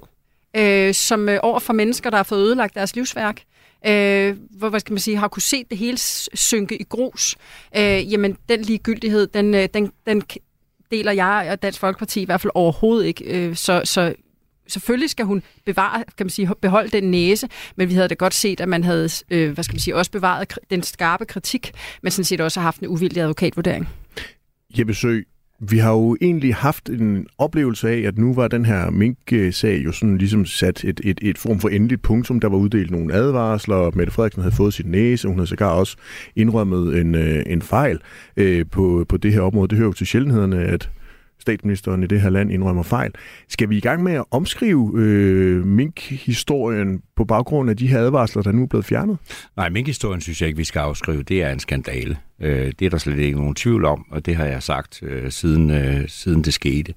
[0.56, 3.42] øh, som øh, over for mennesker, der har fået ødelagt deres livsværk,
[3.88, 5.98] øh, hvor hvad skal man sige, har kunne se det hele
[6.34, 7.36] synke i grus,
[7.78, 10.24] øh, jamen den ligegyldighed, den, øh, den, den
[10.92, 13.24] deler jeg og Dansk Folkeparti i hvert fald overhovedet ikke.
[13.26, 14.16] Øh, så, så
[14.68, 18.34] selvfølgelig skal hun bevare, kan man sige, beholde den næse, men vi havde da godt
[18.34, 22.12] set, at man havde, øh, hvad skal man sige, også bevaret den skarpe kritik, men
[22.12, 23.90] sådan set også har haft en uvildig advokatvurdering.
[24.80, 25.22] Jeppe Sø,
[25.60, 29.92] vi har jo egentlig haft en oplevelse af, at nu var den her mink-sag jo
[29.92, 32.40] sådan ligesom sat et, et, et form for endeligt punktum.
[32.40, 35.28] Der var uddelt nogle advarsler, og Mette Frederiksen havde fået sin næse.
[35.28, 35.98] og Hun havde sågar også
[36.36, 38.00] indrømmet en, øh, en fejl
[38.38, 39.68] øh, på, på det her område.
[39.68, 40.90] Det hører jo til sjældenhederne, at
[41.40, 43.12] statsministeren i det her land indrømmer fejl.
[43.50, 48.44] Skal vi i gang med at omskrive øh, mink-historien på baggrund af de her advarsler,
[48.44, 49.18] der nu er blevet fjernet?
[49.58, 51.24] Nej, minkhistorien synes jeg ikke, vi skal afskrive.
[51.24, 52.18] Det er en skandale.
[52.42, 55.32] Øh, det er der slet ikke nogen tvivl om, og det har jeg sagt øh,
[55.32, 56.94] siden, øh, siden det skete.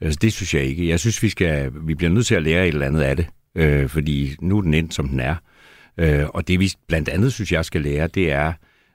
[0.00, 0.88] Altså, det synes jeg ikke.
[0.88, 3.26] Jeg synes, vi, skal, vi bliver nødt til at lære et eller andet af det,
[3.54, 5.36] øh, fordi nu er den endt, som den er.
[5.98, 8.52] Øh, og det vi blandt andet synes, jeg skal lære, det er,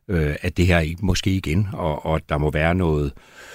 [0.09, 3.48] øh, at det her ikke må ske igen, og, og der må være noget, øh,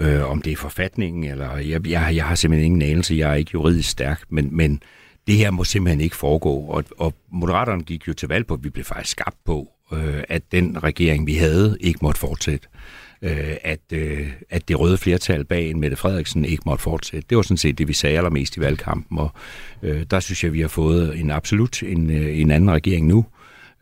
[0.00, 3.34] øh, om det er forfatningen, eller jeg, jeg, jeg har simpelthen ingen anelse, jeg er
[3.34, 4.82] ikke juridisk stærk, men, men
[5.26, 6.54] det her må simpelthen ikke foregå.
[6.54, 10.22] Og, og Moderaterne gik jo til valg på, at vi blev faktisk skabt på, øh,
[10.28, 12.68] at den regering, vi havde, ikke måtte fortsætte.
[13.22, 17.26] Øh, at, øh, at det røde flertal bag en Mette Frederiksen ikke måtte fortsætte.
[17.30, 19.30] Det var sådan set det, vi sagde allermest i valgkampen, og
[19.82, 23.26] øh, der synes jeg, vi har fået en absolut en, øh, en anden regering nu.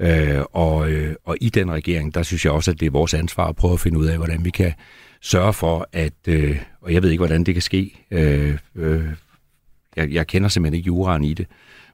[0.01, 3.15] Øh, og, øh, og i den regering, der synes jeg også, at det er vores
[3.15, 4.73] ansvar at prøve at finde ud af, hvordan vi kan
[5.21, 9.05] sørge for, at, øh, og jeg ved ikke, hvordan det kan ske, øh, øh,
[9.97, 11.47] jeg, jeg kender simpelthen ikke juraen i det,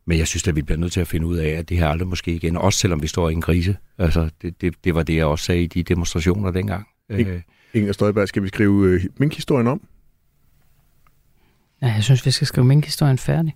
[0.07, 1.89] Men jeg synes, at vi bliver nødt til at finde ud af, at det her
[1.89, 3.77] aldrig måske igen, også selvom vi står i en krise.
[3.99, 6.87] Altså, det, det, det var det, jeg også sagde i de demonstrationer dengang.
[7.09, 7.41] Øh.
[7.75, 9.81] Inger Støjberg, skal vi skrive øh, minkhistorien om?
[11.83, 13.55] Ja, jeg synes, vi skal skrive minkhistorien færdig.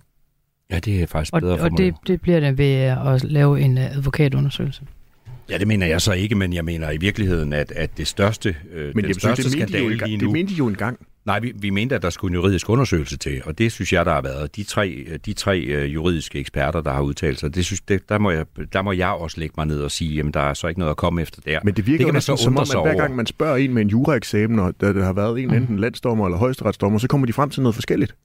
[0.71, 3.61] Ja, det er faktisk Og, bedre for og det, det bliver det ved at lave
[3.61, 4.83] en øh, advokatundersøgelse.
[5.49, 8.55] Ja, det mener jeg så ikke, men jeg mener i virkeligheden, at, at det største,
[8.73, 10.31] øh, Men den største synes, det engang, lige det nu...
[10.31, 10.99] mente de jo engang.
[11.25, 14.05] Nej, vi, vi mente, at der skulle en juridisk undersøgelse til, og det synes jeg,
[14.05, 14.55] der har været.
[14.55, 18.17] De tre, de tre uh, juridiske eksperter, der har udtalt sig, det synes, det, der,
[18.19, 20.67] må jeg, der må jeg også lægge mig ned og sige, jamen der er så
[20.67, 21.59] ikke noget at komme efter der.
[21.63, 23.73] Men det virker det kan man så som om, at hver gang man spørger en
[23.73, 25.53] med en juraeksamen, og der, der har været en Mm.
[25.53, 28.15] enten landsdommer eller højesteretsdommer, så kommer de frem til noget forskelligt.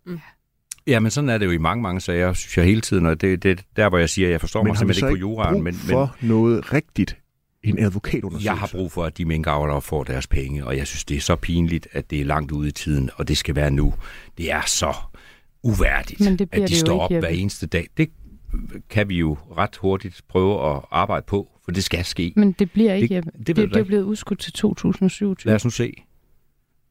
[0.87, 3.21] Ja, men sådan er det jo i mange, mange sager, synes jeg hele tiden, og
[3.21, 5.53] det, det der, hvor jeg siger, at jeg forstår Men mig simpelthen ikke på juraen,
[5.55, 7.17] brug men, men for noget rigtigt?
[7.63, 8.51] En advokatundersøgelse?
[8.51, 11.21] jeg har brug for, at de minkavlere får deres penge, og jeg synes, det er
[11.21, 13.95] så pinligt, at det er langt ude i tiden, og det skal være nu.
[14.39, 14.95] Det er så
[15.63, 17.87] uværdigt, Men det at de det står ikke, op hver eneste dag.
[17.97, 18.09] Det
[18.91, 22.33] kan vi jo ret hurtigt prøve at arbejde på, for det skal ske.
[22.37, 25.37] Men det bliver ikke, Det- det Det, det, det er blevet udskudt til 2027.
[25.45, 25.93] Lad os nu se.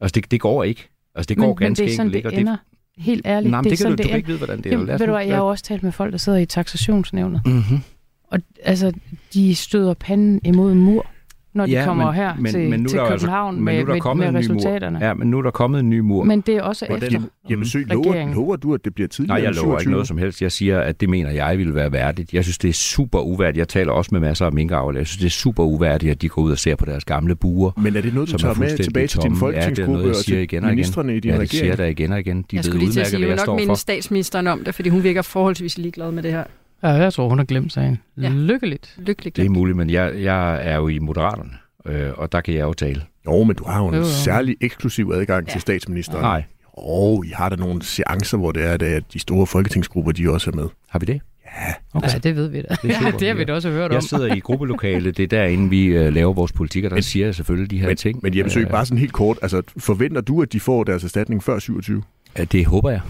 [0.00, 0.88] Altså, det, det går ikke.
[1.14, 2.28] Altså, det går men, ganske men det er sådan, enkelt ikke.
[2.30, 2.56] det og ender.
[2.98, 4.58] Helt ærligt, Nej, men det, det, kan sådan, du, du det kan ikke vide, hvordan
[4.58, 4.70] det er.
[4.70, 7.40] Jamen, ved du hvad, jeg har også talt med folk, der sidder i taxationsnævnet.
[7.46, 7.78] Mhm.
[8.24, 8.92] Og altså,
[9.34, 11.06] de støder panden imod en mur,
[11.54, 13.64] når de Ja, kommer men- her men- til, men nu til der altså- København men
[13.64, 14.56] med, nu er der med, kommet med en ny mur.
[14.56, 14.98] resultaterne.
[15.06, 16.24] Ja, men nu er der kommet en ny mur.
[16.24, 16.98] Men det er også efter.
[17.10, 19.92] Hvordan, Jamen Sø, lover, lover du, at det bliver tidligere Nej, jeg lover ikke 27?
[19.92, 20.42] noget som helst.
[20.42, 22.32] Jeg siger, at det mener jeg ville være værdigt.
[22.34, 23.58] Jeg synes, det er super uværdigt.
[23.58, 24.98] Jeg taler også med masser af minkavlere.
[24.98, 27.34] Jeg synes, det er super uværdigt, at de går ud og ser på deres gamle
[27.36, 27.70] buer.
[27.76, 30.02] Men er det noget, du som er tager med tilbage til din folketingsgruppe ja, det
[30.02, 31.16] noget, jeg og til igen og igen.
[31.16, 31.68] i din ja, det siger regering?
[31.70, 32.36] jeg da igen og igen.
[32.42, 33.74] De Jeg ved skulle lige til at sige, jeg vil nok minde for.
[33.74, 36.44] statsministeren om det, fordi hun virker forholdsvis ligeglad med det her.
[36.84, 37.98] Ja, jeg tror, hun har glemt sagen.
[38.20, 38.28] Ja.
[38.28, 38.94] Lykkeligt.
[38.98, 41.50] Lykkeligt Det er muligt, men jeg, jeg er jo i Moderaterne,
[41.86, 43.02] øh, og der kan jeg jo tale.
[43.26, 44.06] Jo, men du har jo en Jo, jo.
[44.06, 45.60] særlig eksklusiv adgang til Ja.
[45.60, 46.22] statsministeren.
[46.22, 50.30] Nej, Og I har da nogle seancer, hvor det er, at de store folketingsgrupper, de
[50.30, 50.68] også er med.
[50.90, 51.20] har vi det?
[51.44, 52.08] Ja, Okay.
[52.12, 52.62] Ja, det ved vi da.
[52.62, 53.18] Det er ja, super.
[53.18, 53.94] det har vi da også hørt om.
[53.94, 57.02] Jeg sidder i gruppelokale, det er derinde, vi øh, laver vores politik, og der Men-
[57.02, 58.18] siger jeg selvfølgelig de her men, ting.
[58.22, 61.04] men Jeppe Sø, Øh, bare sådan helt kort, altså forventer du, at de får deres
[61.04, 62.02] erstatning før 27?
[62.38, 63.00] Ja, Det håber jeg.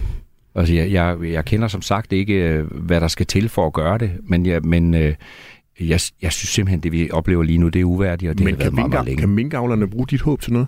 [0.55, 3.73] Altså, jeg, jeg, jeg kender som sagt ikke, øh, hvad der skal til for at
[3.73, 5.15] gøre det, men, jeg, men øh,
[5.79, 8.53] jeg, jeg synes simpelthen, det vi oplever lige nu, det er uværdigt, og det men
[8.53, 9.19] har været meget, meget længe.
[9.19, 10.67] kan minkavlerne bruge dit håb til noget?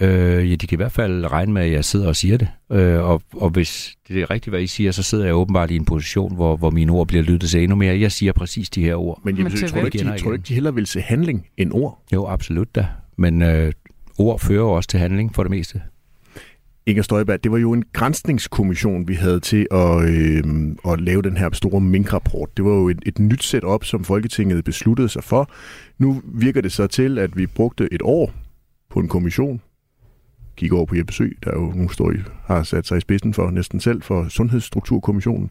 [0.00, 2.48] Øh, ja, de kan i hvert fald regne med, at jeg sidder og siger det.
[2.72, 5.76] Øh, og, og hvis det er rigtigt, hvad I siger, så sidder jeg åbenbart i
[5.76, 8.00] en position, hvor, hvor mine ord bliver lyttet til endnu mere.
[8.00, 9.20] Jeg siger præcis de her ord.
[9.24, 12.02] Men Jeppe Men tror ikke, de, tror ikke, de hellere vil se handling end ord?
[12.12, 12.86] Jo, absolut da.
[13.16, 13.72] Men øh,
[14.18, 15.82] ord fører jo også til handling for det meste.
[16.86, 20.44] Inger Støjberg, det var jo en grænsningskommission, vi havde til at, øh,
[20.88, 22.56] at lave den her store minkrapport.
[22.56, 25.50] Det var jo et, et nyt setup, som Folketinget besluttede sig for.
[25.98, 28.32] Nu virker det så til, at vi brugte et år
[28.90, 29.60] på en kommission.
[30.56, 33.34] Kig over på Jeppe Sø, der jo nu står i, har sat sig i spidsen
[33.34, 35.50] for næsten selv for Sundhedsstrukturkommissionen.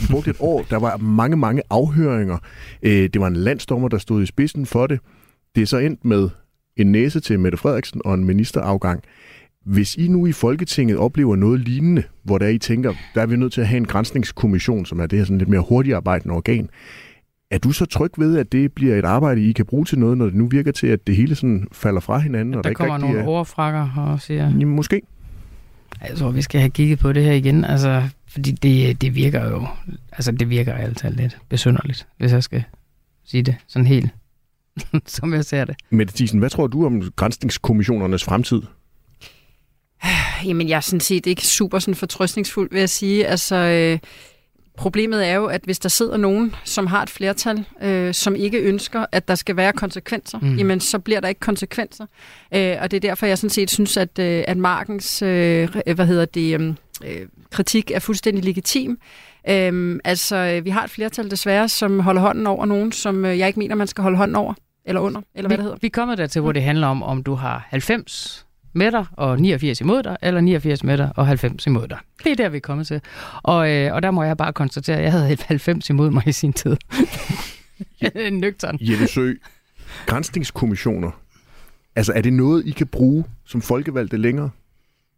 [0.00, 2.38] Vi brugte et år, der var mange, mange afhøringer.
[2.82, 5.00] Øh, det var en landsdommer, der stod i spidsen for det.
[5.54, 6.28] Det er så endt med
[6.76, 9.02] en næse til Mette Frederiksen og en ministerafgang.
[9.64, 13.36] Hvis I nu i Folketinget oplever noget lignende, hvor der I tænker, der er vi
[13.36, 16.34] nødt til at have en grænsningskommission, som er det her sådan lidt mere hurtigt arbejdende
[16.34, 16.68] organ,
[17.50, 20.18] er du så tryg ved, at det bliver et arbejde, I kan bruge til noget,
[20.18, 22.54] når det nu virker til, at det hele sådan falder fra hinanden?
[22.54, 23.26] Og Der ikke kommer rigtig nogle er...
[23.28, 25.02] overfrakker og siger, Jamen, måske.
[26.08, 29.50] jeg tror, vi skal have kigget på det her igen, altså, fordi det, det virker
[29.50, 29.66] jo,
[30.12, 32.64] altså det virker altid lidt besynderligt, hvis jeg skal
[33.24, 34.10] sige det sådan helt,
[35.06, 35.76] som jeg ser det.
[35.90, 38.62] Mette Thiesen, hvad tror du om grænsningskommissionernes fremtid?
[40.44, 43.26] Jamen, jeg er sådan set ikke super sådan fortrøstningsfuld, vil jeg sige.
[43.26, 43.98] Altså, øh,
[44.76, 48.58] problemet er jo, at hvis der sidder nogen, som har et flertal, øh, som ikke
[48.58, 50.48] ønsker, at der skal være konsekvenser, Mm.
[50.48, 50.56] mm.
[50.56, 52.06] jamen så bliver der ikke konsekvenser.
[52.54, 56.06] Øh, og det er derfor, jeg sådan set synes, at, øh, at Markens øh, hvad
[56.06, 56.74] hedder det, øh,
[57.04, 58.98] øh, kritik er fuldstændig legitim.
[59.48, 63.38] Øhm, altså, øh, vi har et flertal desværre, som holder hånden over nogen, som øh,
[63.38, 65.76] jeg ikke mener, man skal holde hånden over, eller under, eller hvad det hedder.
[65.76, 69.04] Vi, vi er kommet dertil, hvor det handler om, om du har 90 med dig
[69.12, 71.98] og 89 imod dig, eller 89 med dig og 90 imod dig.
[72.24, 73.00] Det er der, vi er kommet til.
[73.42, 76.32] Og, øh, og der må jeg bare konstatere, at jeg havde 90 imod mig i
[76.32, 76.76] sin tid.
[78.30, 78.78] Nøgtern.
[78.80, 79.34] Jeppe Sø,
[80.06, 81.10] grænsningskommissioner.
[81.96, 84.50] Altså, er det noget, I kan bruge som folkevalgte længere?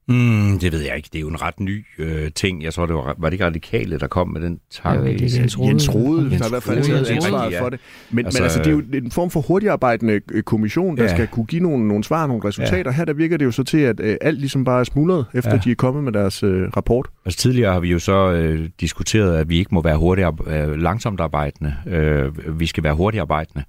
[0.08, 1.08] Mm, det ved jeg ikke.
[1.12, 2.62] Det er jo en ret ny øh, ting.
[2.62, 5.04] Jeg tror, det var, var det ikke radikale, der kom med den tanke?
[5.04, 5.68] Ved ikke, Jens Rode.
[5.68, 7.62] Jens Rode, Jens der i hvert fald taget det ansvaret ja.
[7.62, 7.80] for det.
[8.10, 11.14] Men altså, men altså, det er jo en form for hurtigarbejdende øh, kommission, der Ja.
[11.14, 12.90] skal kunne give nogle, nogle svar og nogle resultater.
[12.90, 15.50] Her der virker det jo så til, at øh, alt ligesom bare er smuldret, efter
[15.50, 15.56] Ja.
[15.64, 17.08] de er kommet med deres øh, rapport.
[17.24, 20.72] Altså tidligere har vi jo så øh, diskuteret, at vi ikke må være hurtigt, øh,
[20.76, 21.74] langsomt arbejdende.
[21.86, 23.64] Øh, vi skal være hurtigt arbejdende,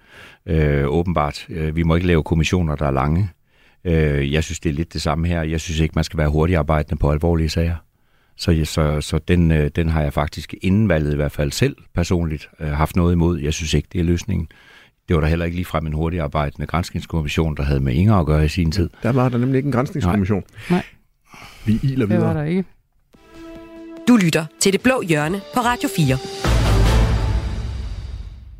[0.46, 1.46] øh, åbenbart.
[1.50, 3.30] Øh, vi må ikke lave kommissioner, der er lange.
[3.86, 5.42] Øh, jeg synes, det er lidt det samme her.
[5.42, 7.76] Jeg synes ikke, man skal være hurtigt arbejdende på alvorlige sager.
[8.38, 11.76] Så, så, så den, øh, den har jeg faktisk inden valget i hvert fald selv
[11.96, 13.40] personligt øh, haft noget imod.
[13.40, 14.48] Jeg synes ikke, det er løsningen.
[15.08, 18.16] Det var der heller ikke lige frem en hurtig arbejdende grænskningskommission, der havde med Inger
[18.16, 18.90] at gøre i sin tid.
[19.04, 20.44] Der var der nemlig ikke en grænsningskommission.
[20.70, 20.84] Nej.
[21.66, 22.34] Vi iler Det var videre.
[22.38, 22.64] der ikke.
[24.08, 26.53] Du lytter til Det Blå Hjørne på Radio 4.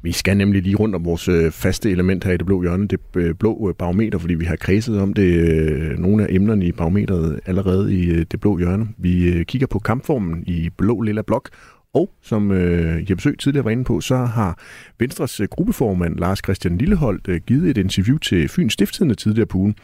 [0.04, 2.88] Vi skal nemlig lige rundt om vores øh, faste element her i det blå hjørne,
[2.88, 6.66] det øh, blå øh, barometer, fordi vi har kredset om det øh, nogle af emnerne
[6.66, 8.88] i barometeret allerede i øh, det blå hjørne.
[8.98, 11.50] Vi øh, kigger på kampformen i blå lilla blok,
[11.94, 14.60] og som øh, Jeppe Sø tidligere var inde på, så har
[15.00, 19.58] Venstres øh, gruppeformand Lars Christian Lilleholdt øh, givet et interview til Fyns Stiftstidende tidligere på
[19.58, 19.76] ugen.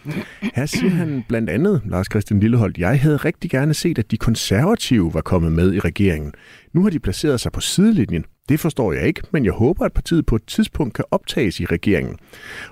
[0.55, 4.17] Her siger han blandt andet, Lars Christian Lilleholdt, jeg havde rigtig gerne set, at de
[4.17, 6.33] konservative var kommet med i regeringen.
[6.73, 8.25] Nu har de placeret sig på sidelinjen.
[8.49, 11.65] Det forstår jeg ikke, men jeg håber, at partiet på et tidspunkt kan optages i
[11.65, 12.17] regeringen.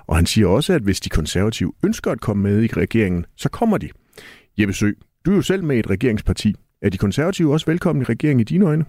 [0.06, 3.48] Og han siger også, at hvis de konservative ønsker at komme med i regeringen, så
[3.48, 3.88] kommer de.
[4.58, 4.92] Jeppe Sø,
[5.26, 6.54] du er jo selv med i et regeringsparti.
[6.82, 8.84] Er de konservative også velkommen i regeringen i dine øjne?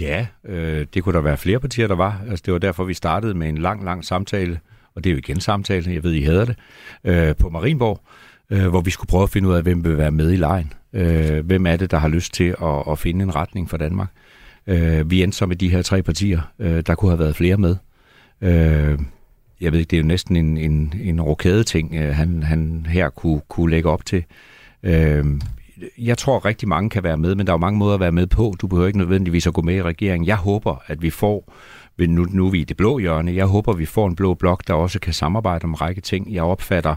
[0.00, 2.22] Ja, øh, det kunne der være flere partier, der var.
[2.30, 4.60] Altså, det var derfor, vi startede med en lang, lang samtale,
[4.94, 6.56] og det er jo igen samtale, jeg ved, I hader det,
[7.04, 8.00] øh, på Marienborg,
[8.50, 10.72] øh, hvor vi skulle prøve at finde ud af, hvem vil være med i lejen.
[10.92, 14.08] Øh, hvem er det, der har lyst til at, at finde en retning for Danmark?
[14.68, 16.40] Øh, vi endte så med de her tre partier.
[16.58, 17.76] Øh, der kunne have været flere med.
[18.40, 18.98] Øh,
[19.60, 22.86] jeg ved ikke, det er jo næsten en, en, en rokade ting, øh, han, han
[22.88, 24.24] her kunne, kunne lægge op til.
[24.82, 25.24] Øh,
[25.98, 28.12] jeg tror, rigtig mange kan være med, men der er jo mange måder at være
[28.12, 28.54] med på.
[28.60, 30.26] Du behøver ikke nødvendigvis at gå med i regeringen.
[30.26, 31.52] Jeg håber, at vi får,
[31.98, 34.34] nu, nu er vi i det blå hjørne, jeg håber, at vi får en blå
[34.34, 36.34] blok, der også kan samarbejde om en række ting.
[36.34, 36.94] Jeg opfatter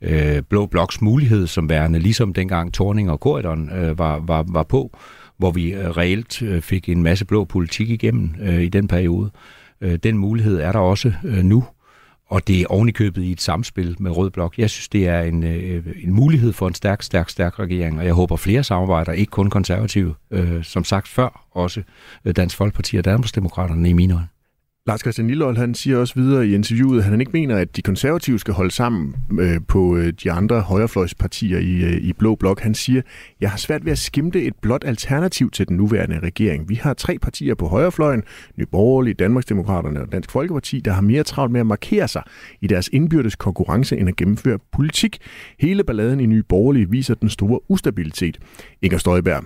[0.00, 4.62] øh, blå bloks mulighed som værende, ligesom dengang Torning og Korridoren øh, var, var, var
[4.62, 4.98] på,
[5.38, 9.30] hvor vi øh, reelt øh, fik en masse blå politik igennem øh, i den periode.
[9.80, 11.64] Øh, den mulighed er der også øh, nu,
[12.26, 14.58] og det er ovenikøbet i et samspil med Rød Blok.
[14.58, 18.06] Jeg synes, det er en, øh, en mulighed for en stærk, stærk, stærk regering, og
[18.06, 21.82] jeg håber flere samarbejder, ikke kun konservative, øh, som sagt før, også
[22.24, 24.28] øh, Dansk Folkeparti og Danmarksdemokraterne i mine øjne.
[24.88, 27.82] Lars Christian Lillehold, han siger også videre i interviewet, at han ikke mener, at de
[27.82, 32.60] konservative skal holde sammen øh, på øh, de andre højrefløjspartier i, øh, i Blå Blok.
[32.60, 33.02] Han siger,
[33.40, 36.68] jeg har svært ved at skimte et blot alternativ til den nuværende regering.
[36.68, 38.22] Vi har tre partier på højrefløjen,
[38.56, 42.22] Nye Borgerlige, Danmarksdemokraterne og Dansk Folkeparti, der har mere travlt med at markere sig
[42.60, 45.18] i deres indbyrdes konkurrence end at gennemføre politik.
[45.60, 48.38] Hele balladen i Nye Borgerlige viser den store ustabilitet.
[48.82, 49.44] Inger Støjberg,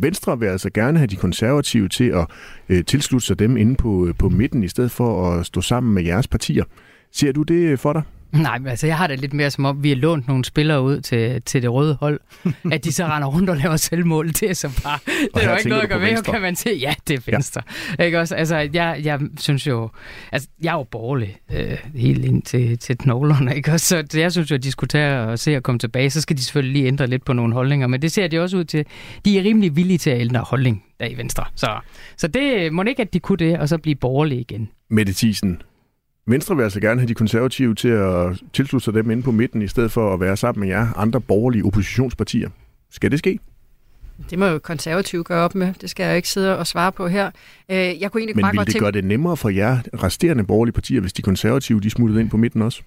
[0.00, 2.26] Venstre vil altså gerne have de konservative til at
[2.68, 5.94] øh, tilslutte sig dem inde på, øh, på midten, i stedet for at stå sammen
[5.94, 6.64] med jeres partier.
[7.12, 8.02] Ser du det øh, for dig?
[8.32, 10.82] Nej, men altså jeg har det lidt mere som om, vi har lånt nogle spillere
[10.82, 12.20] ud til, til det røde hold,
[12.72, 14.28] at de så render rundt og laver selvmål.
[14.28, 14.98] Det er så bare,
[15.34, 16.76] det er jo ikke noget at gøre ved, kan man sige.
[16.76, 17.62] Ja, det er venstre.
[17.98, 18.04] Ja.
[18.04, 18.34] Ikke også?
[18.34, 19.90] Altså, jeg, jeg synes jo,
[20.32, 24.04] altså jeg er jo borgerlig øh, helt ind til, til knoglerne, ikke også?
[24.10, 26.10] Så jeg synes jo, at de skulle tage og se at komme tilbage.
[26.10, 28.56] Så skal de selvfølgelig lige ændre lidt på nogle holdninger, men det ser de også
[28.56, 28.84] ud til.
[29.24, 31.44] De er rimelig villige til at ændre holdning der i Venstre.
[31.54, 31.80] Så,
[32.16, 34.68] så det må ikke, at de kunne det, og så blive borgerlige igen.
[34.90, 35.62] Mette Thiesen,
[36.28, 39.62] Venstre vil altså gerne have de konservative til at tilslutte sig dem inde på midten,
[39.62, 42.50] i stedet for at være sammen med jer andre borgerlige oppositionspartier.
[42.90, 43.38] Skal det ske?
[44.30, 45.74] Det må jo konservative gøre op med.
[45.80, 47.30] Det skal jeg ikke sidde og svare på her.
[47.70, 48.84] Øh, Jeg kunne egentlig Men bare vil godt det tænke...
[48.84, 52.36] gøre det nemmere for jer resterende borgerlige partier, hvis de konservative de smuttede ind på
[52.36, 52.82] midten også?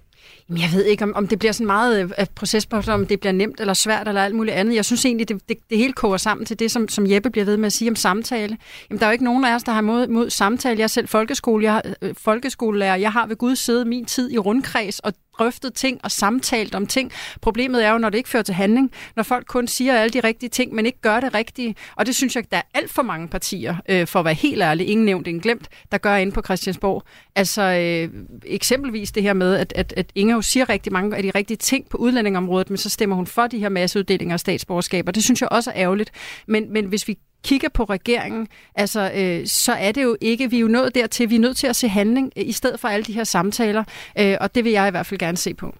[0.48, 3.20] Jamen, jeg ved ikke, om, om det bliver sådan meget øh, af proces om det
[3.20, 4.74] bliver nemt eller svært eller alt muligt andet.
[4.74, 7.44] Jeg synes egentlig, det, det, det hele koger sammen til det, som, som Jeppe bliver
[7.44, 8.56] ved med at sige om samtale.
[8.90, 10.78] Jamen, der er jo ikke nogen af os, der har mod, mod samtale.
[10.78, 12.96] Jeg er selv folkeskole, jeg har, øh, folkeskolelærer.
[12.96, 16.86] Jeg har ved Gud siddet min tid i rundkreds og drøftet ting og samtalt om
[16.86, 17.12] ting.
[17.40, 18.92] Problemet er jo, når det ikke fører til handling.
[19.16, 21.74] Når folk kun siger alle de rigtige ting, men ikke gør det rigtige.
[21.96, 24.62] Og det synes jeg, der er alt for mange partier, øh, for at være helt
[24.62, 27.02] ærlig, ingen nævnt, ingen glemt, der gør inde på Christiansborg.
[27.36, 28.08] Altså øh,
[28.46, 31.56] eksempelvis det her med, at, at, at Inger jo siger rigtig mange af de rigtige
[31.56, 35.12] ting på udlændingområdet, men så stemmer hun for de her masseuddelinger af statsborgerskaber.
[35.12, 36.10] Det synes jeg også er ærgerligt.
[36.46, 40.56] Men, men hvis vi kigger på regeringen, altså, øh, så er det jo ikke, vi
[40.56, 42.88] er jo nået dertil, vi er nødt til at se handling, øh, i stedet for
[42.88, 43.84] alle de her samtaler,
[44.18, 45.74] øh, og det vil jeg i hvert fald gerne se på.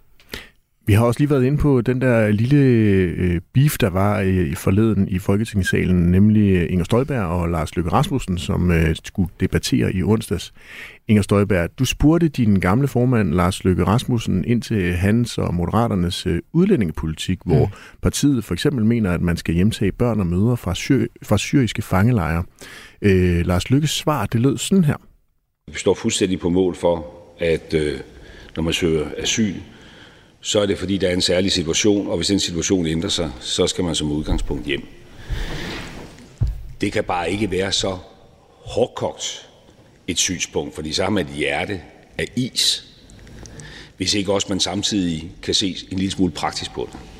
[0.86, 4.48] Vi har også lige været inde på den der lille øh, beef, der var øh,
[4.48, 9.94] i forleden i Folketingssalen, nemlig Inger Støjberg og Lars Løkke Rasmussen, som øh, skulle debattere
[9.94, 10.52] i onsdags.
[11.08, 16.26] Inger Støjberg, du spurgte din gamle formand Lars Løkke Rasmussen ind til hans og Moderaternes
[16.26, 17.72] øh, udlændingepolitik, hvor mm.
[18.02, 21.82] partiet for eksempel mener, at man skal hjemtage børn og mødre fra, syr- fra syriske
[21.82, 22.44] fangelejre.
[23.02, 24.96] Øh, Lars Lykkes svar, det lød sådan her.
[25.72, 27.06] Vi står fuldstændig på mål for,
[27.38, 28.00] at øh,
[28.56, 29.54] når man søger asyl,
[30.42, 33.32] så er det fordi, der er en særlig situation, og hvis den situation ændrer sig,
[33.40, 34.86] så skal man som udgangspunkt hjem.
[36.80, 37.98] Det kan bare ikke være så
[38.64, 39.48] hårdkogt
[40.06, 41.80] et synspunkt, fordi så har man et hjerte
[42.18, 42.84] af is,
[43.96, 47.11] hvis ikke også man samtidig kan se en lille smule praktisk på det.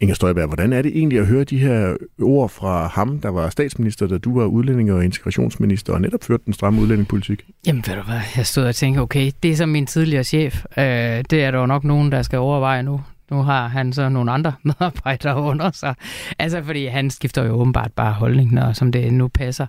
[0.00, 3.50] Inger Støjberg, hvordan er det egentlig at høre de her ord fra ham, der var
[3.50, 7.44] statsminister, da du var udlænding- og integrationsminister, og netop førte den stramme udlændingepolitik?
[7.66, 10.64] Jamen ved du hvad, jeg stod og tænkte, okay, det er som min tidligere chef.
[10.76, 10.84] Øh,
[11.30, 13.00] det er der jo nok nogen, der skal overveje nu.
[13.30, 15.94] Nu har han så nogle andre medarbejdere under sig.
[16.38, 19.66] Altså, fordi han skifter jo åbenbart bare holdning, når, som det nu passer.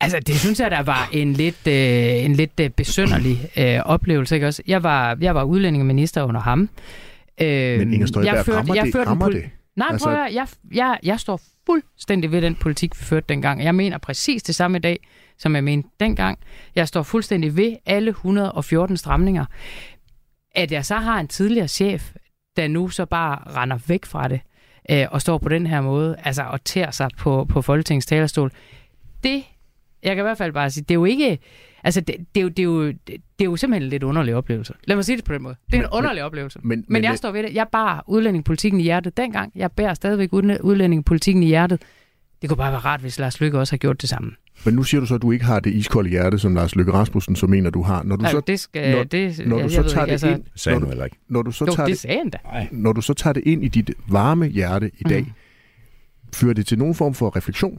[0.00, 4.34] Altså, det synes jeg, der var en lidt, øh, en lidt øh, besønderlig øh, oplevelse.
[4.34, 4.62] Ikke også?
[4.66, 6.68] Jeg var, jeg var udlændingeminister under ham.
[7.40, 9.50] Øh, Men Inger Støjberg, jeg førte, rammer, jeg førte det, rammer det?
[9.76, 10.08] Nej, altså...
[10.08, 13.64] prøv at, jeg, jeg, jeg står fuldstændig ved den politik, vi førte dengang.
[13.64, 15.08] Jeg mener præcis det samme i dag,
[15.38, 16.38] som jeg mente dengang.
[16.74, 19.44] Jeg står fuldstændig ved alle 114 stramninger.
[20.54, 22.12] At jeg så har en tidligere chef,
[22.56, 24.40] der nu så bare render væk fra det,
[24.90, 28.50] øh, og står på den her måde, altså og tærer sig på, på Folketingets talerstol,
[29.24, 29.44] det,
[30.02, 31.38] jeg kan i hvert fald bare sige, det er jo ikke,
[31.84, 34.34] altså det, det, er, jo, det, er, jo, det er jo simpelthen en lidt underlig
[34.34, 34.74] oplevelse.
[34.84, 35.54] Lad mig sige det på den måde.
[35.66, 36.58] Det er men, en underlig men, oplevelse.
[36.62, 37.54] Men, men, men jeg står ved det.
[37.54, 39.52] Jeg bar udlændingepolitikken i hjertet dengang.
[39.54, 41.82] Jeg bærer stadigvæk udlændingepolitikken i hjertet.
[42.42, 44.30] Det kunne bare være rart, hvis Lars Lykke også har gjort det samme.
[44.64, 46.92] Men nu siger du så, at du ikke har det iskolde hjerte, som Lars Løkke
[46.92, 48.02] Rasmussen så mener, du har.
[48.02, 50.42] Når du så, det skal, når, det, når du så tager ikke, det altså, ind,
[50.54, 51.16] sagde når, du, ikke.
[51.28, 52.38] Når du så jo, tager det, da.
[52.70, 55.32] Når du så tager det ind i dit varme hjerte i dag, mm.
[56.34, 57.78] fører det til nogen form for refleksion,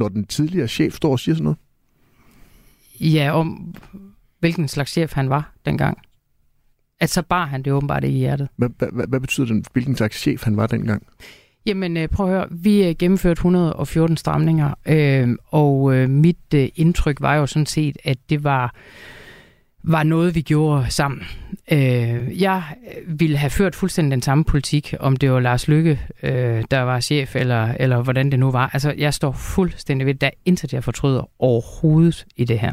[0.00, 1.58] når den tidligere chef står og siger sådan noget?
[3.00, 3.74] Ja, om
[4.38, 5.98] hvilken slags chef han var dengang.
[7.00, 8.48] At så bar han det åbenbart i hjertet.
[8.56, 11.06] Hvad, betyder det, hvilken slags chef han var dengang?
[11.66, 16.68] Jamen øh, prøv at høre, vi øh, gennemførte 114 stramninger, øh, og øh, mit øh,
[16.74, 18.74] indtryk var jo sådan set, at det var
[19.82, 21.22] var noget, vi gjorde sammen.
[21.72, 22.62] Øh, jeg
[23.06, 27.00] ville have ført fuldstændig den samme politik, om det var Lars Lykke, øh, der var
[27.00, 28.70] chef, eller, eller hvordan det nu var.
[28.72, 32.72] Altså, jeg står fuldstændig ved, der er intet, jeg fortryder overhovedet i det her.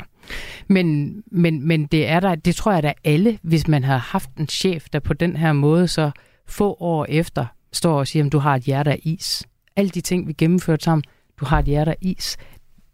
[0.67, 4.29] Men, men, men det er der, det tror jeg, da alle, hvis man havde haft
[4.39, 6.11] en chef, der på den her måde så
[6.47, 9.47] få år efter står og siger, at du har et hjerte af is.
[9.75, 11.03] Alle de ting, vi gennemførte sammen,
[11.39, 12.37] du har et hjerte af is.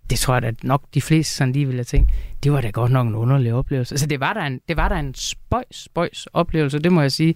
[0.10, 2.92] Det tror jeg da nok de fleste sådan lige ville tænke, det var da godt
[2.92, 3.94] nok en underlig oplevelse.
[3.94, 7.12] Altså det var da en, det var da en spøjs, spøjs oplevelse, det må jeg
[7.12, 7.36] sige.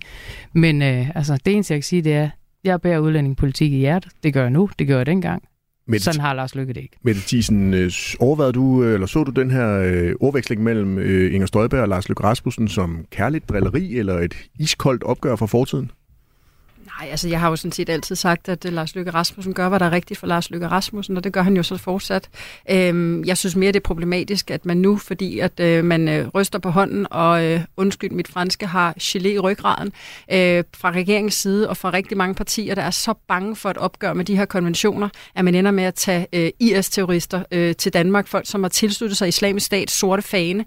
[0.53, 2.29] Men øh, altså, det eneste, jeg kan sige, det er,
[2.63, 4.11] jeg bærer udlændingepolitik i hjertet.
[4.23, 5.43] Det gør jeg nu, det gør jeg dengang.
[5.87, 6.97] Mette, Sådan har Lars Lykke det ikke.
[7.01, 11.33] Mette Thiesen, øh, overvejede du, øh, eller så du den her øh, ordveksling mellem øh,
[11.33, 15.91] Inger Støjberg og Lars Løkke Rasmussen som kærligt drilleri eller et iskoldt opgør fra fortiden?
[16.99, 19.69] Nej, altså jeg har jo sådan set altid sagt, at øh, Lars Løkke Rasmussen gør,
[19.69, 22.29] hvad der er rigtigt for Lars Løkke Rasmussen, og det gør han jo så fortsat.
[22.69, 26.27] Øhm, jeg synes mere, det er problematisk, at man nu, fordi at øh, man øh,
[26.27, 29.87] ryster på hånden, og øh, undskyld mit franske, har gelé i ryggraden
[30.31, 33.77] øh, fra regeringens side, og fra rigtig mange partier, der er så bange for at
[33.77, 37.93] opgøre med de her konventioner, at man ender med at tage øh, IS-terrorister øh, til
[37.93, 40.59] Danmark, folk som har tilsluttet sig islamisk stat, sorte fane,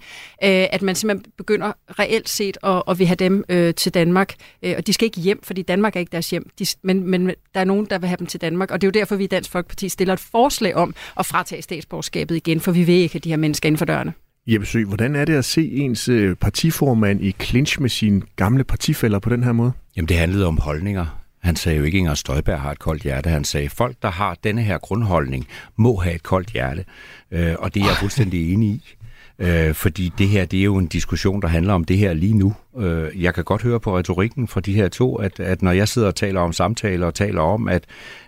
[0.43, 4.33] øh, at man simpelthen begynder reelt set at, at vil have dem øh, til Danmark,
[4.63, 6.49] øh, og de skal ikke hjem, fordi Danmark er ikke deres hjem.
[6.59, 8.89] De, men, men der er nogen, der vil have dem til Danmark, og det er
[8.95, 12.71] jo derfor, vi i Dansk Folkeparti stiller et forslag om at fratage statsborgerskabet igen, for
[12.71, 14.13] vi vil ikke have de her mennesker inden for dørene.
[14.47, 18.63] Jeppe Sø, hvordan er det at se ens øh, partiformand i clinch med sine gamle
[18.63, 19.71] partifælder på den her måde?
[19.97, 21.21] Jamen, det handlede om holdninger.
[21.39, 23.29] Han sagde jo ikke, at Inger Støjberg har et koldt hjerte.
[23.29, 26.85] Han sagde, at folk, der har denne her grundholdning, må have et koldt hjerte.
[27.31, 28.95] Øh, og det er jeg fuldstændig enig i.
[29.41, 32.33] Øh, fordi det her, det er jo en diskussion, der handler om det her lige
[32.33, 32.53] nu.
[32.77, 35.87] Øh, jeg kan godt høre på retorikken fra de her to, at, at når jeg
[35.87, 37.83] sidder og taler om samtaler og taler om, at,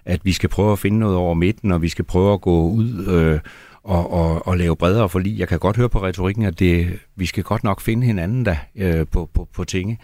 [0.05, 2.70] at vi skal prøve at finde noget over midten, og vi skal prøve at gå
[2.70, 3.39] ud øh,
[3.84, 5.39] og, og, og lave bredere forlig.
[5.39, 8.57] Jeg kan godt høre på retorikken, at det, vi skal godt nok finde hinanden da
[8.76, 9.99] øh, på, på, på tinge.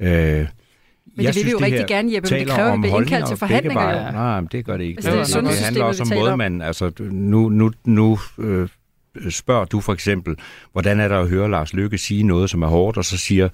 [0.00, 2.80] Øh, men det vil synes, vi jo rigtig gerne, Jeppe, men det kræver, at vi
[2.80, 4.12] bliver indkaldt til forhandlinger.
[4.12, 5.02] Nej, men det gør det ikke.
[5.06, 6.62] Altså, det, det, det handler også om måde, man...
[6.62, 8.68] Altså, nu, nu, nu øh,
[9.30, 10.36] spørger du for eksempel,
[10.72, 13.48] hvordan er der at høre Lars Lykke sige noget, som er hårdt, og så siger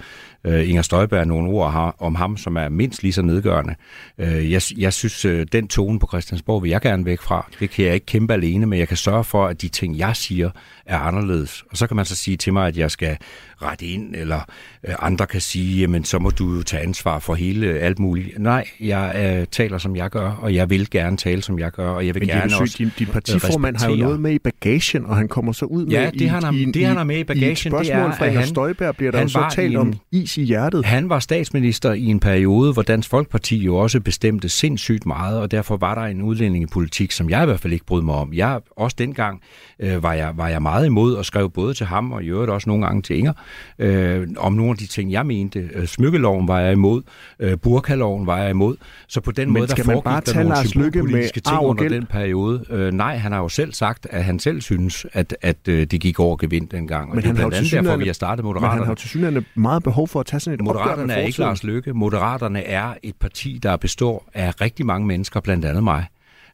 [0.44, 3.74] øh, Inger Støjberg nogle ord om ham, som er mindst lige så nedgørende.
[4.18, 7.50] Øh, jeg, jeg synes, øh, den tone på Christiansborg vil jeg gerne væk fra.
[7.61, 10.16] Det kan jeg ikke kæmpe alene, men jeg kan sørge for, at de ting, jeg
[10.16, 10.50] siger,
[10.86, 11.64] er anderledes.
[11.70, 13.16] Og så kan man så sige til mig, at jeg skal
[13.62, 14.40] rette ind, eller
[14.88, 18.38] øh, andre kan sige, jamen så må du jo tage ansvar for hele alt muligt.
[18.38, 21.88] Nej, jeg øh, taler som jeg gør, og jeg vil gerne tale som jeg gør,
[21.88, 25.06] og jeg vil Men gerne også din, din partiformand har jo noget med i bagagen,
[25.06, 27.18] og han kommer så ud ja, med det, han har, i, det, han har med
[27.18, 29.76] i bagagen, i et spørgsmål det er, fra Inger Støjberg bliver der så talt en,
[29.76, 30.84] om is i hjertet.
[30.84, 35.51] Han var statsminister i en periode, hvor Dansk Folkeparti jo også bestemte sindssygt meget, og
[35.51, 38.32] derfor var der en udlændingepolitik, som jeg i hvert fald ikke brød mig om.
[38.32, 39.40] Jeg, også dengang
[39.80, 42.51] øh, var, jeg, var jeg meget imod og skrev både til ham og i øvrigt
[42.51, 43.32] også nogle gange til Inger,
[43.78, 45.70] øh, om nogle af de ting, jeg mente.
[45.74, 47.03] Øh, smykkeloven var jeg imod,
[47.40, 48.76] øh, burkaloven var jeg imod.
[49.09, 52.07] Så på den Men måde, der foregik bare der nogle med symbolpolitiske ting under den
[52.07, 52.64] periode.
[52.70, 56.01] Øh, nej, han har jo selv sagt, at han selv synes, at, at øh, det
[56.01, 57.09] gik over gevind dengang.
[57.11, 58.97] Og Men det er blandt andet derfor, vi har startet Men han har Moderaterne.
[58.97, 61.38] til synligheden meget behov for at tage sådan et Moderaterne er ikke.
[61.38, 61.93] Lars Løkke.
[61.95, 66.07] Moderaterne er et parti, der består af rigtig mange mennesker, blandt andet mig.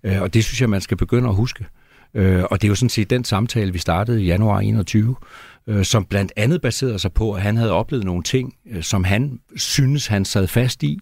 [0.05, 1.65] Øh, Og det synes jeg, man skal begynde at huske.
[2.15, 5.17] Øh, Og det er jo sådan set den samtale, vi startede i januar 21,
[5.67, 9.05] øh, som blandt andet baserede sig på, at han havde oplevet nogle ting, øh, som
[9.05, 10.99] han synes, han sad fast i.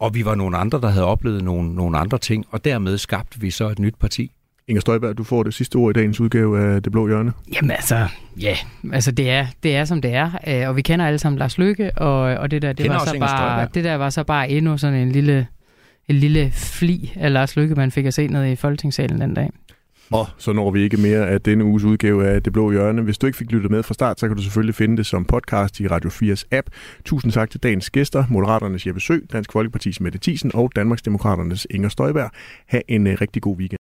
[0.00, 3.40] Og vi var nogle andre, der havde oplevet nogle, nogle andre ting, og dermed skabte
[3.40, 4.30] vi så et nyt parti.
[4.68, 7.32] Inger Støjberg, du får det sidste ord i dagens udgave af Det Blå Hjørne.
[7.54, 8.06] Jamen altså,
[8.40, 8.56] ja,
[8.92, 11.58] altså det er, det er som det er, øh, og vi kender alle sammen Lars
[11.58, 14.50] Lykke, og, og det der, det Kender var, så bare, det der var så bare
[14.50, 15.46] endnu sådan en lille,
[16.08, 19.50] en lille fli af Lars Lykke, man fik at se nede i Folketingssalen den dag.
[20.10, 23.02] Og så når vi ikke mere af denne uges udgave af Det Blå Hjørne.
[23.02, 25.24] Hvis du ikke fik lyttet med fra start, så kan du selvfølgelig finde det som
[25.24, 26.68] podcast i Radio 4's app.
[27.04, 31.88] Tusind tak til dagens gæster, Moderaternes Jeppe Sø, Dansk Folkepartis Mette Thiesen og Danmarksdemokraternes Inger
[31.88, 32.30] Støjberg.
[32.66, 33.78] Ha' en øh, rigtig god weekend.